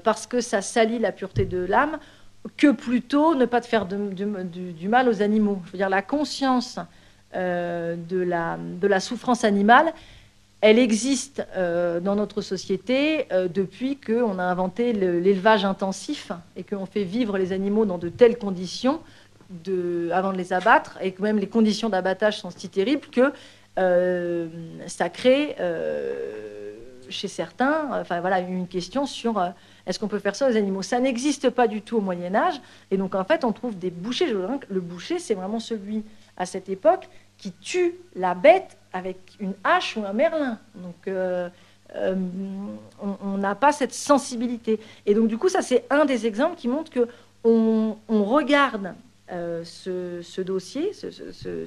[0.04, 1.98] parce que ça salit la pureté de l'âme
[2.58, 5.62] que plutôt ne pas faire du, mal aux animaux.
[5.68, 6.80] Je veux dire, la conscience
[7.36, 9.94] euh, de, la, de, la, souffrance animale,
[10.62, 16.86] elle existe euh, dans notre société euh, depuis qu'on a inventé l'élevage intensif et qu'on
[16.86, 19.00] fait vivre les animaux dans de telles conditions
[20.12, 23.32] avant de les abattre, et que même les conditions d'abattage sont si terribles que
[24.88, 25.56] ça crée
[27.10, 29.54] chez certains, enfin voilà, une question sur
[29.86, 30.82] est-ce qu'on peut faire ça aux animaux?
[30.82, 32.62] Ça n'existe pas du tout au Moyen Âge.
[32.92, 34.34] Et donc en fait, on trouve des bouchers.
[34.70, 36.04] Le boucher, c'est vraiment celui
[36.38, 40.60] à cette époque qui tue la bête avec une hache ou un merlin.
[40.76, 41.50] Donc euh,
[41.96, 42.16] euh,
[43.02, 44.80] on n'a pas cette sensibilité.
[45.06, 47.08] Et donc du coup, ça c'est un des exemples qui montre que
[47.44, 48.94] on, regarde
[49.30, 51.66] euh, ce, dossier, ce, ce,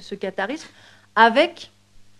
[0.00, 0.68] ce catharisme,
[1.14, 1.70] avec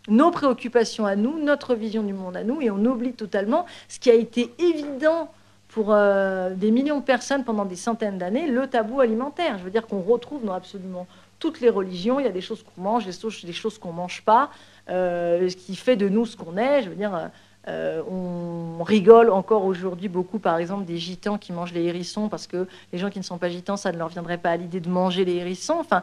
[0.09, 3.99] nos préoccupations à nous, notre vision du monde à nous, et on oublie totalement ce
[3.99, 5.31] qui a été évident
[5.69, 9.59] pour euh, des millions de personnes pendant des centaines d'années, le tabou alimentaire.
[9.59, 11.07] Je veux dire qu'on retrouve dans absolument
[11.39, 13.93] toutes les religions, il y a des choses qu'on mange, des choses, des choses qu'on
[13.93, 14.51] ne mange pas.
[14.89, 16.83] ce qui fait de nous ce qu'on est.
[16.83, 17.31] Je veux dire,
[17.69, 22.47] euh, on rigole encore aujourd'hui beaucoup, par exemple, des gitans qui mangent les hérissons, parce
[22.47, 24.81] que les gens qui ne sont pas gitans, ça ne leur viendrait pas à l'idée
[24.81, 25.77] de manger les hérissons.
[25.79, 26.03] Enfin,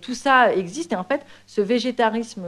[0.00, 0.92] tout ça existe.
[0.92, 2.42] Et en fait, ce végétarisme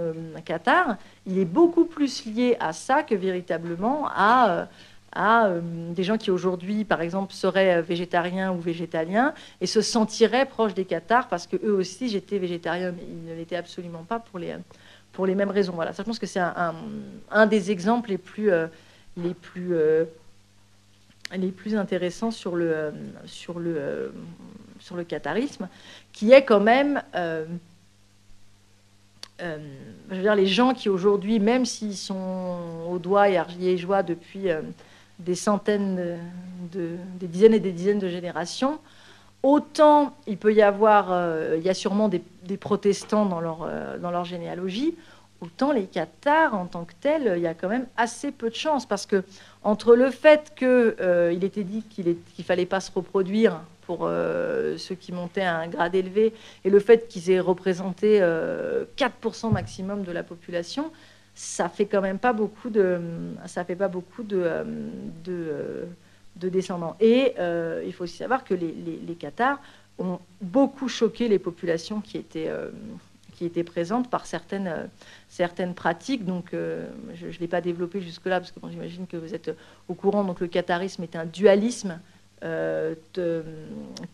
[0.45, 0.95] cathare, euh,
[1.27, 4.65] il est beaucoup plus lié à ça que véritablement à, euh,
[5.15, 5.51] à
[5.91, 10.87] des gens qui aujourd'hui, par exemple, seraient végétariens ou végétaliens et se sentiraient proches des
[10.87, 14.55] cathares parce que eux aussi, j'étais végétarien, mais ils ne l'étaient absolument pas pour les
[15.13, 15.73] pour les mêmes raisons.
[15.73, 18.67] Voilà, ça, je pense que c'est un, des exemples les plus, euh,
[19.17, 20.05] les plus, euh,
[21.33, 22.91] les plus intéressants sur le, euh,
[23.27, 24.15] sur le,
[24.81, 25.69] sur le catharisme,
[26.13, 27.47] qui est quand même, je
[30.11, 34.49] veux dire, les gens qui aujourd'hui, même s'ils sont au doigt et joie depuis
[35.19, 36.19] des centaines,
[36.73, 38.81] de, des dizaines et des dizaines de générations,
[39.43, 42.23] Autant il peut y avoir, euh, il y a sûrement des,
[42.61, 44.95] protestants dans leur, euh, dans leur généalogie,
[45.41, 48.55] autant les cathares en tant que tels, il y a quand même assez peu de
[48.55, 49.25] chance parce que
[49.65, 54.95] entre le fait qu'il euh, était dit qu'il ne fallait pas se reproduire pour ceux
[54.95, 56.33] qui montaient à un grade élevé
[56.65, 58.21] et le fait qu'ils aient représenté
[58.97, 60.93] 4% maximum de la population,
[61.35, 62.71] ça fait quand même pas beaucoup
[63.47, 65.85] ça fait pas beaucoup de
[66.43, 66.97] de descendants.
[67.01, 69.17] Et euh, il faut aussi savoir que les, les,
[69.99, 72.71] ont beaucoup choqué les populations qui étaient, euh,
[73.65, 76.25] présentes par certaines, euh, pratiques.
[76.25, 79.51] Donc, je ne l'ai pas développé jusque-là, parce que j'imagine que vous êtes
[79.89, 80.25] au courant.
[80.25, 81.99] Donc, le catharisme est un dualisme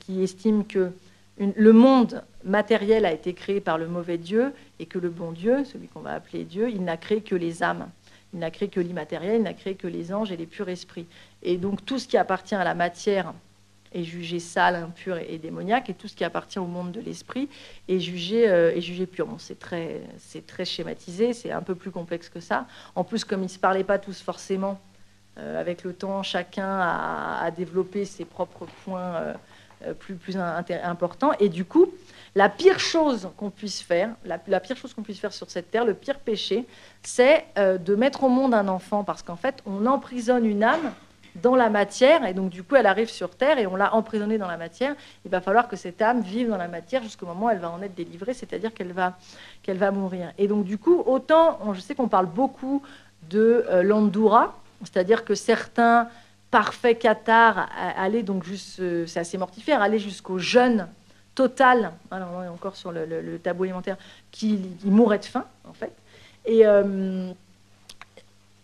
[0.00, 0.90] qui estime que
[1.38, 5.64] le monde matériel a été créé par le mauvais Dieu et que le bon Dieu,
[5.64, 7.88] celui qu'on va appeler Dieu, il n'a créé que les âmes.
[8.34, 11.06] Il n'a créé que l'immatériel, il n'a créé que les anges et les purs esprits.
[11.42, 13.32] Et donc tout ce qui appartient à la matière
[13.92, 17.48] est jugé sale, impur et démoniaque, et tout ce qui appartient au monde de l'esprit
[17.88, 19.28] est jugé, euh, est jugé pur.
[19.38, 20.02] c'est très,
[20.46, 22.66] très schématisé, c'est un peu plus complexe que ça.
[22.94, 24.78] En plus, comme ils ne se parlaient pas tous forcément,
[25.38, 29.34] euh, avec le temps, chacun a, développé ses propres points euh,
[29.98, 31.32] plus, plus importants.
[31.40, 31.92] Et du coup,
[32.34, 35.84] la pire chose qu'on puisse faire, la, pire chose qu'on puisse faire sur cette terre,
[35.84, 36.66] le pire péché,
[37.02, 40.92] c'est de mettre au monde un enfant, parce qu'en fait, on emprisonne une âme
[41.42, 44.38] dans la matière, et donc du coup elle arrive sur Terre et on l'a emprisonnée
[44.38, 47.46] dans la matière, il va falloir que cette âme vive dans la matière jusqu'au moment
[47.46, 49.16] où elle va en être délivrée, c'est-à-dire qu'elle va,
[49.62, 50.32] qu'elle va mourir.
[50.38, 52.82] Et donc du coup, autant, je sais qu'on parle beaucoup
[53.30, 56.08] de euh, l'Andura, c'est-à-dire que certains
[56.50, 60.88] parfaits cathares allaient donc juste, euh, c'est assez mortifère, allaient jusqu'au jeûne
[61.34, 63.96] total, alors on est encore sur le, tabou alimentaire,
[64.30, 65.92] qui, mourrait de faim en fait.
[66.44, 67.32] Et euh,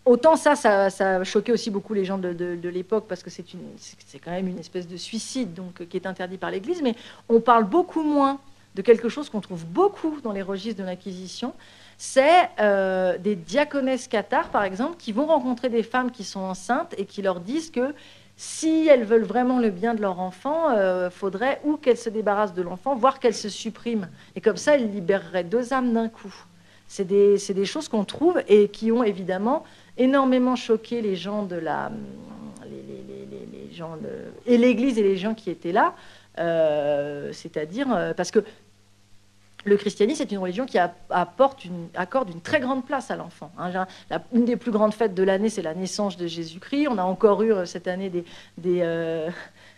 [0.04, 4.32] Autant ça, ça, a choqué aussi beaucoup les gens de, l'époque parce que c'est quand
[4.32, 6.94] même une espèce de suicide donc, qui est interdit par l'Église, mais
[7.30, 8.38] on parle beaucoup moins
[8.74, 11.54] de quelque chose qu'on trouve beaucoup dans les registres de l'Inquisition,
[11.98, 16.94] c'est euh, des diaconesses cathares, par exemple, qui vont rencontrer des femmes qui sont enceintes
[16.98, 17.94] et qui leur disent que
[18.36, 22.54] si elles veulent vraiment le bien de leur enfant, euh, faudrait ou qu'elles se débarrassent
[22.54, 24.08] de l'enfant, voire qu'elles se suppriment.
[24.34, 26.34] Et comme ça, elles libéreraient deux âmes d'un coup.
[26.88, 29.64] C'est des, des, choses qu'on trouve et qui ont évidemment
[29.96, 31.90] énormément choqué les gens de la,
[32.68, 33.96] les, gens
[34.46, 35.94] et l'Église et les gens qui étaient là,
[36.38, 38.40] euh, c'est-à-dire euh, parce que
[39.64, 41.64] le christianisme est une religion qui apporte
[41.94, 43.50] accorde une très grande place à l'enfant.
[43.58, 43.86] Hein.
[44.32, 46.88] une des plus grandes fêtes de l'année, c'est la naissance de Jésus-Christ.
[46.88, 48.24] On a encore eu euh, cette année des,
[48.58, 48.82] des,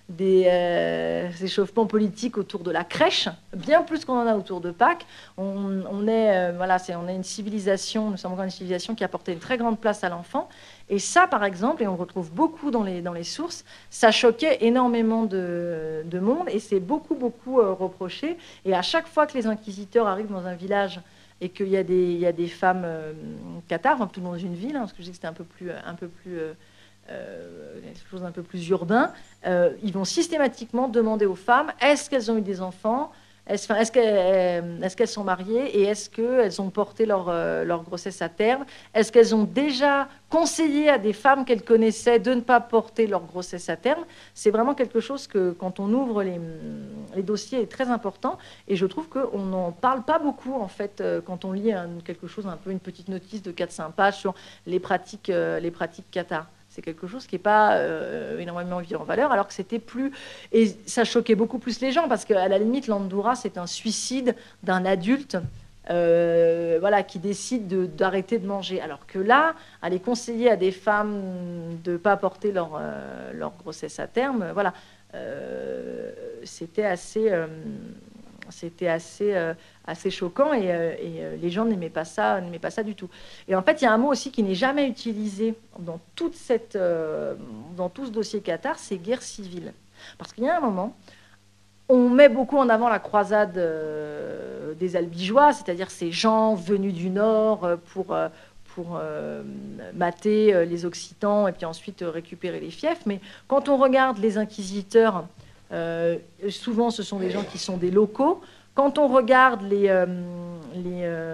[0.08, 4.70] des euh, échauffements politiques autour de la crèche, bien plus qu'on en a autour de
[4.70, 5.04] Pâques.
[5.36, 9.06] On, est, euh, voilà, on est une civilisation, nous sommes encore une civilisation qui a
[9.06, 10.48] apporté une très grande place à l'enfant.
[10.88, 14.58] Et ça, par exemple, et on retrouve beaucoup dans les, dans les sources, ça choquait
[14.60, 18.36] énormément de, de monde et c'est beaucoup, beaucoup euh, reproché.
[18.64, 21.00] Et à chaque fois que les inquisiteurs arrivent dans un village
[21.40, 22.86] et qu'il y a des, y a des femmes
[23.68, 25.44] cathares, enfin, tout dans une ville, hein, parce que je dis que c'était un peu
[25.44, 26.38] plus, un peu plus
[27.08, 29.12] euh, quelque chose d'un peu plus urbain,
[29.46, 33.12] euh, ils vont systématiquement demander aux femmes est-ce qu'elles ont eu des enfants?
[33.46, 38.28] Est-ce est qu'elles sont mariées et est-ce qu'elles ont porté leur, euh, leur, grossesse à
[38.28, 38.64] terme?
[38.92, 43.22] Est-ce qu'elles ont déjà conseillé à des femmes qu'elles connaissaient de ne pas porter leur
[43.24, 44.04] grossesse à terme?
[44.34, 46.40] C'est vraiment quelque chose que, quand on ouvre les,
[47.22, 48.36] dossiers, est très important.
[48.66, 51.72] Et je trouve qu'on n'en parle pas beaucoup, en fait, quand on lit
[52.04, 54.34] quelque chose, un peu une petite notice de 4-5 pages sur
[54.66, 56.48] les pratiques, les pratiques cathares.
[56.76, 60.12] C'est quelque chose qui n'est pas euh, énormément mis en valeur, alors que c'était plus.
[60.52, 64.36] Et ça choquait beaucoup plus les gens, parce qu'à la limite, l'Andoura, c'est un suicide
[64.62, 65.38] d'un adulte.
[65.88, 68.82] Euh, voilà, qui décide d'arrêter de, manger.
[68.82, 73.52] Alors que là, aller conseiller à des femmes de ne pas porter leur, euh, leur,
[73.56, 74.74] grossesse à terme, voilà,
[76.44, 77.32] c'était assez,
[78.50, 79.54] c'était assez,
[79.86, 83.08] assez choquant et, les gens n'aimaient pas ça, n'aimaient pas ça du tout.
[83.48, 86.34] Et en fait, il y a un mot aussi qui n'est jamais utilisé dans toute
[86.34, 86.78] cette,
[87.76, 89.72] dans tout ce dossier Qatar, c'est guerre civile.
[90.18, 90.96] Parce qu'il y a un moment,
[91.88, 93.54] on met beaucoup en avant la croisade
[94.78, 98.16] des Albigeois, c'est-à-dire ces gens venus du Nord pour,
[98.76, 99.42] pour euh,
[99.94, 103.06] mater euh, les Occitans et puis ensuite euh, récupérer les fiefs.
[103.06, 105.24] Mais quand on regarde les inquisiteurs,
[106.50, 108.42] souvent ce sont des gens qui sont des locaux.
[108.76, 110.04] Quand on regarde les,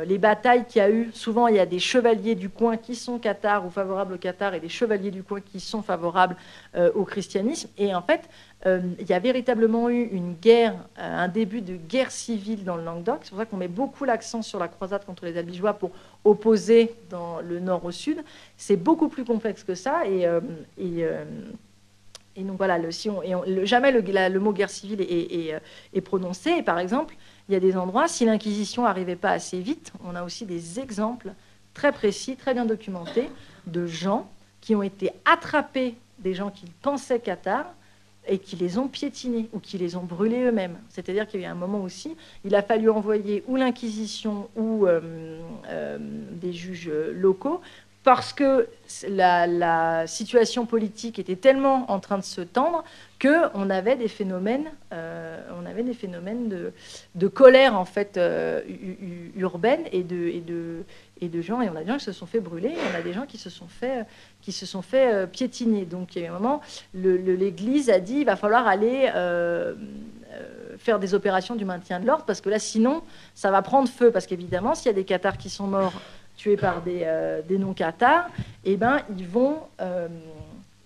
[0.07, 2.95] les, batailles qu'il y a eu, souvent il y a des chevaliers du coin qui
[2.95, 6.37] sont cathares ou favorables au Qatar et des chevaliers du coin qui sont favorables
[6.95, 7.69] au christianisme.
[7.77, 8.29] Et en fait,
[8.65, 12.77] euh, il y a véritablement eu une guerre, euh, un début de guerre civile dans
[12.77, 13.19] le Languedoc.
[13.23, 15.91] C'est pour ça qu'on met beaucoup l'accent sur la croisade contre les Albigeois pour
[16.25, 18.23] opposer dans le nord au sud.
[18.57, 20.07] C'est beaucoup plus complexe que ça.
[20.07, 20.41] Et, euh,
[22.37, 22.79] et, donc voilà,
[23.65, 26.51] jamais le, mot guerre civile est, prononcé.
[26.51, 27.15] Et par exemple,
[27.49, 30.81] il y a des endroits, si l'Inquisition n'arrivait pas assez vite, on a aussi des
[30.81, 31.33] exemples
[31.75, 33.29] très précis, très bien documentés,
[33.67, 34.29] de gens
[34.61, 37.67] qui ont été attrapés, des gens qui pensaient Qatar,
[38.29, 40.79] et qui les ont piétinés ou qui les ont brûlés eux-mêmes.
[40.89, 45.41] C'est-à-dire qu'il y a un moment aussi, il a fallu envoyer ou l'Inquisition ou euh,
[45.69, 47.61] euh, des juges locaux
[48.05, 48.69] parce que
[49.09, 52.85] la, situation politique était tellement en train de se tendre
[53.21, 56.73] qu'on avait des phénomènes, euh, on avait des phénomènes
[57.15, 58.19] de, colère en fait
[59.37, 62.93] urbaine et de, gens, et on a des gens qui se sont fait brûler, et
[62.93, 64.05] on a des gens qui se sont fait,
[64.41, 65.85] qui se sont fait euh, piétiner.
[65.85, 66.61] Donc il y a un moment,
[66.95, 69.75] l'Église a dit il va falloir aller euh,
[70.33, 73.03] euh, faire des opérations du maintien de l'ordre, parce que là, sinon,
[73.35, 74.11] ça va prendre feu.
[74.11, 75.93] Parce qu'évidemment, s'il y a des Qatars qui sont morts,
[76.43, 77.07] tués par des,
[77.49, 78.29] des non-Qatars,
[78.65, 79.59] eh ben, ils vont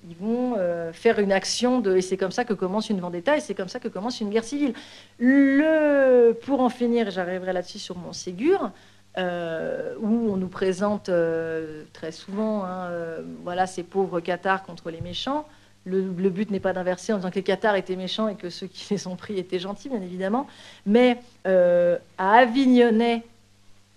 [0.08, 0.56] ils vont
[0.92, 3.68] faire une action de et c'est comme ça que commence une vendetta et c'est comme
[3.68, 4.74] ça que commence une guerre civile.
[5.18, 8.70] Le pour en finir, j'arriverai là-dessus sur mon Ségur.
[9.18, 14.90] Euh, où on nous présente euh, très souvent hein, euh, voilà, ces pauvres Qatars contre
[14.90, 15.46] les méchants.
[15.86, 18.66] Le, but n'est pas d'inverser en disant que les Qatars étaient méchants et que ceux
[18.66, 20.48] qui les ont pris étaient gentils, bien évidemment.
[20.84, 23.22] Mais à Avignonnet,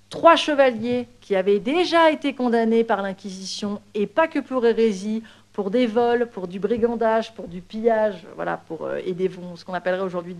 [0.09, 5.23] trois chevaliers qui avaient déjà été condamnés par l'Inquisition, et pas que pour hérésie,
[5.53, 9.73] pour des vols, pour du brigandage, pour du pillage, voilà, pour, et des, ce qu'on
[9.73, 10.35] appellerait aujourd'hui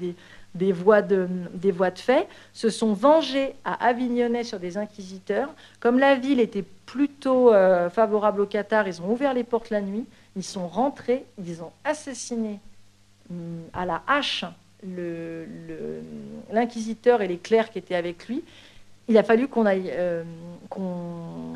[0.55, 1.27] des, voies de,
[1.95, 5.49] fait, se sont vengés à Avignonnet sur des inquisiteurs.
[5.79, 9.81] Comme la ville était plutôt euh, favorable au Qatar, ils ont ouvert les portes la
[9.81, 10.05] nuit,
[10.35, 12.59] ils sont rentrés, ils ont assassiné
[13.29, 14.45] hum, à la hache
[16.51, 18.43] l'inquisiteur et les clercs qui étaient avec lui.
[19.10, 20.23] Il a fallu qu'on euh,
[20.69, 21.56] qu'on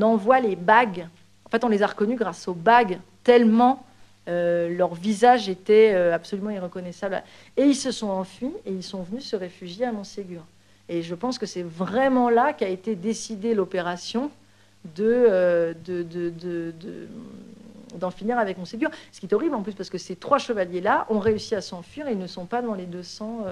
[0.00, 1.08] envoie les bagues.
[1.44, 3.84] En fait, on les a reconnus grâce aux bagues, tellement
[4.28, 7.22] euh, leur visage était euh, absolument irreconnaissable.
[7.56, 10.42] Et ils se sont enfuis et ils sont venus se réfugier à Montségur.
[10.88, 14.30] Et je pense que c'est vraiment là qu'a été décidée l'opération
[14.96, 15.74] de, euh,
[17.96, 18.90] d'en finir avec Montségur.
[19.10, 22.06] Ce qui est horrible en plus, parce que ces trois chevaliers-là ont réussi à s'enfuir
[22.06, 23.44] et ils ne sont pas dans les 200,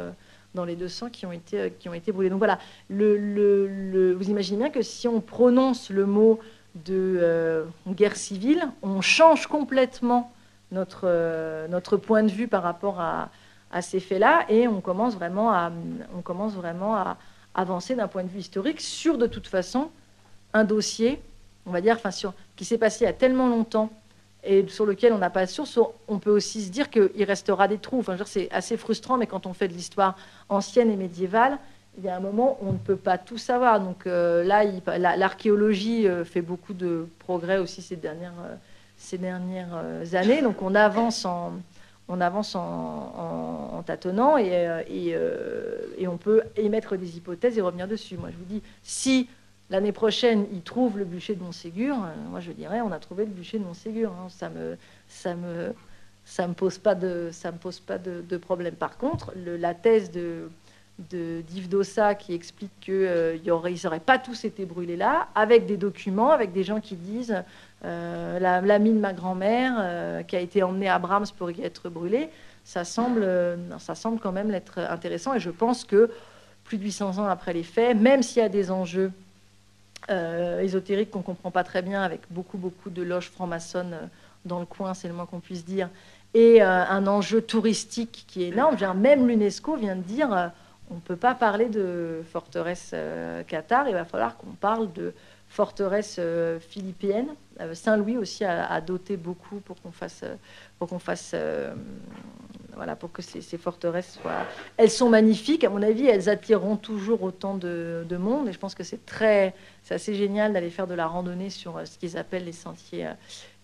[0.55, 2.31] dans les 200 qui, ont été, qui ont été brûlés.
[2.31, 2.59] Donc voilà,
[2.91, 6.41] vous imaginez bien que si on prononce le mot
[6.85, 10.33] de guerre civile, on change complètement
[10.73, 13.31] notre, euh, point de vue par rapport à,
[13.71, 15.71] à ces faits-là et on commence vraiment à,
[16.17, 17.17] on commence vraiment à
[17.55, 19.91] avancer d'un point de vue historique sur de toute façon
[20.55, 21.21] un dossier,
[21.67, 23.91] on va dire, enfin, sur, qui s'est passé il y a tellement longtemps
[24.45, 27.69] et sur lequel on n'a pas de source, on peut aussi se dire qu'il restera
[27.69, 28.01] des trous.
[28.01, 30.17] Enfin, c'est assez frustrant, mais quand on fait de l'histoire
[30.49, 31.59] ancienne et médiévale,
[31.99, 33.81] il y a un moment où on ne peut pas tout savoir.
[33.81, 34.65] Donc euh, là,
[35.17, 38.33] l'archéologie euh, fait beaucoup de progrès aussi ces dernières,
[39.13, 40.41] euh, années.
[40.41, 41.53] Donc on avance en,
[43.85, 48.17] tâtonnant et, et, on peut émettre des hypothèses et revenir dessus.
[48.17, 49.29] Moi, je vous dis, si
[49.71, 51.97] l'année prochaine, ils trouvent le bûcher de Montségur,
[52.31, 54.11] moi, je dirais, on a trouvé le bûcher de Montségur.
[54.13, 54.29] Hein.
[54.31, 54.77] Ça me,
[55.09, 55.75] ça me,
[56.25, 58.75] ça me pose pas de, ça me pose pas de, problème.
[58.75, 60.49] Par contre, la thèse de
[60.99, 66.33] d'Yves Dossa qui explique qu'ils euh, n'auraient pas tous été brûlés là, avec des documents,
[66.33, 67.37] avec des gens qui disent
[67.85, 71.89] euh, l'ami de ma grand-mère euh, qui a été emmené à Brahms pour y être
[71.89, 72.29] brûlé,
[72.65, 75.35] ça semble, euh, ça semble quand même être intéressant.
[75.35, 76.11] Et je pense que
[76.65, 79.13] plus de 800 ans après les faits, même s'il y a des enjeux
[80.09, 84.09] ésotériques qu'on ne comprend pas très bien, avec beaucoup, beaucoup de loges franc-maçonnes
[84.45, 85.91] dans le coin, c'est le moins qu'on puisse dire,
[86.35, 88.77] et un enjeu touristique qui est énorme.
[88.97, 90.53] Même l'UNESCO vient de dire
[90.91, 92.95] on ne peut pas parler de forteresse
[93.47, 95.13] Qatar, il va falloir qu'on parle de
[95.49, 96.21] forteresse
[96.61, 100.25] philippine euh, Saint-Louis aussi a, doté beaucoup pour qu'on fasse,
[100.79, 101.75] pour qu'on fasse, euh,
[102.75, 104.47] voilà, pour que ces, forteresses soient.
[104.77, 108.49] Elles sont magnifiques, à mon avis, elles attireront toujours autant de, monde.
[108.49, 111.81] Et je pense que c'est très, c'est assez génial d'aller faire de la randonnée sur
[111.85, 113.09] ce qu'ils appellent les sentiers,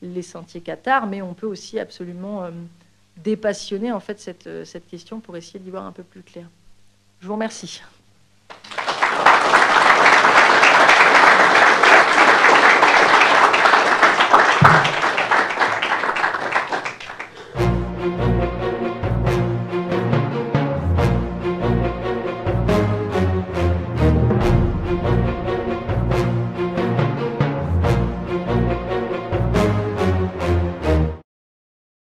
[0.02, 2.48] les sentiers Qatar, mais on peut aussi absolument
[3.16, 6.46] dépassionner en fait cette, cette question pour essayer d'y voir un peu plus clair.
[7.20, 7.80] Je vous remercie.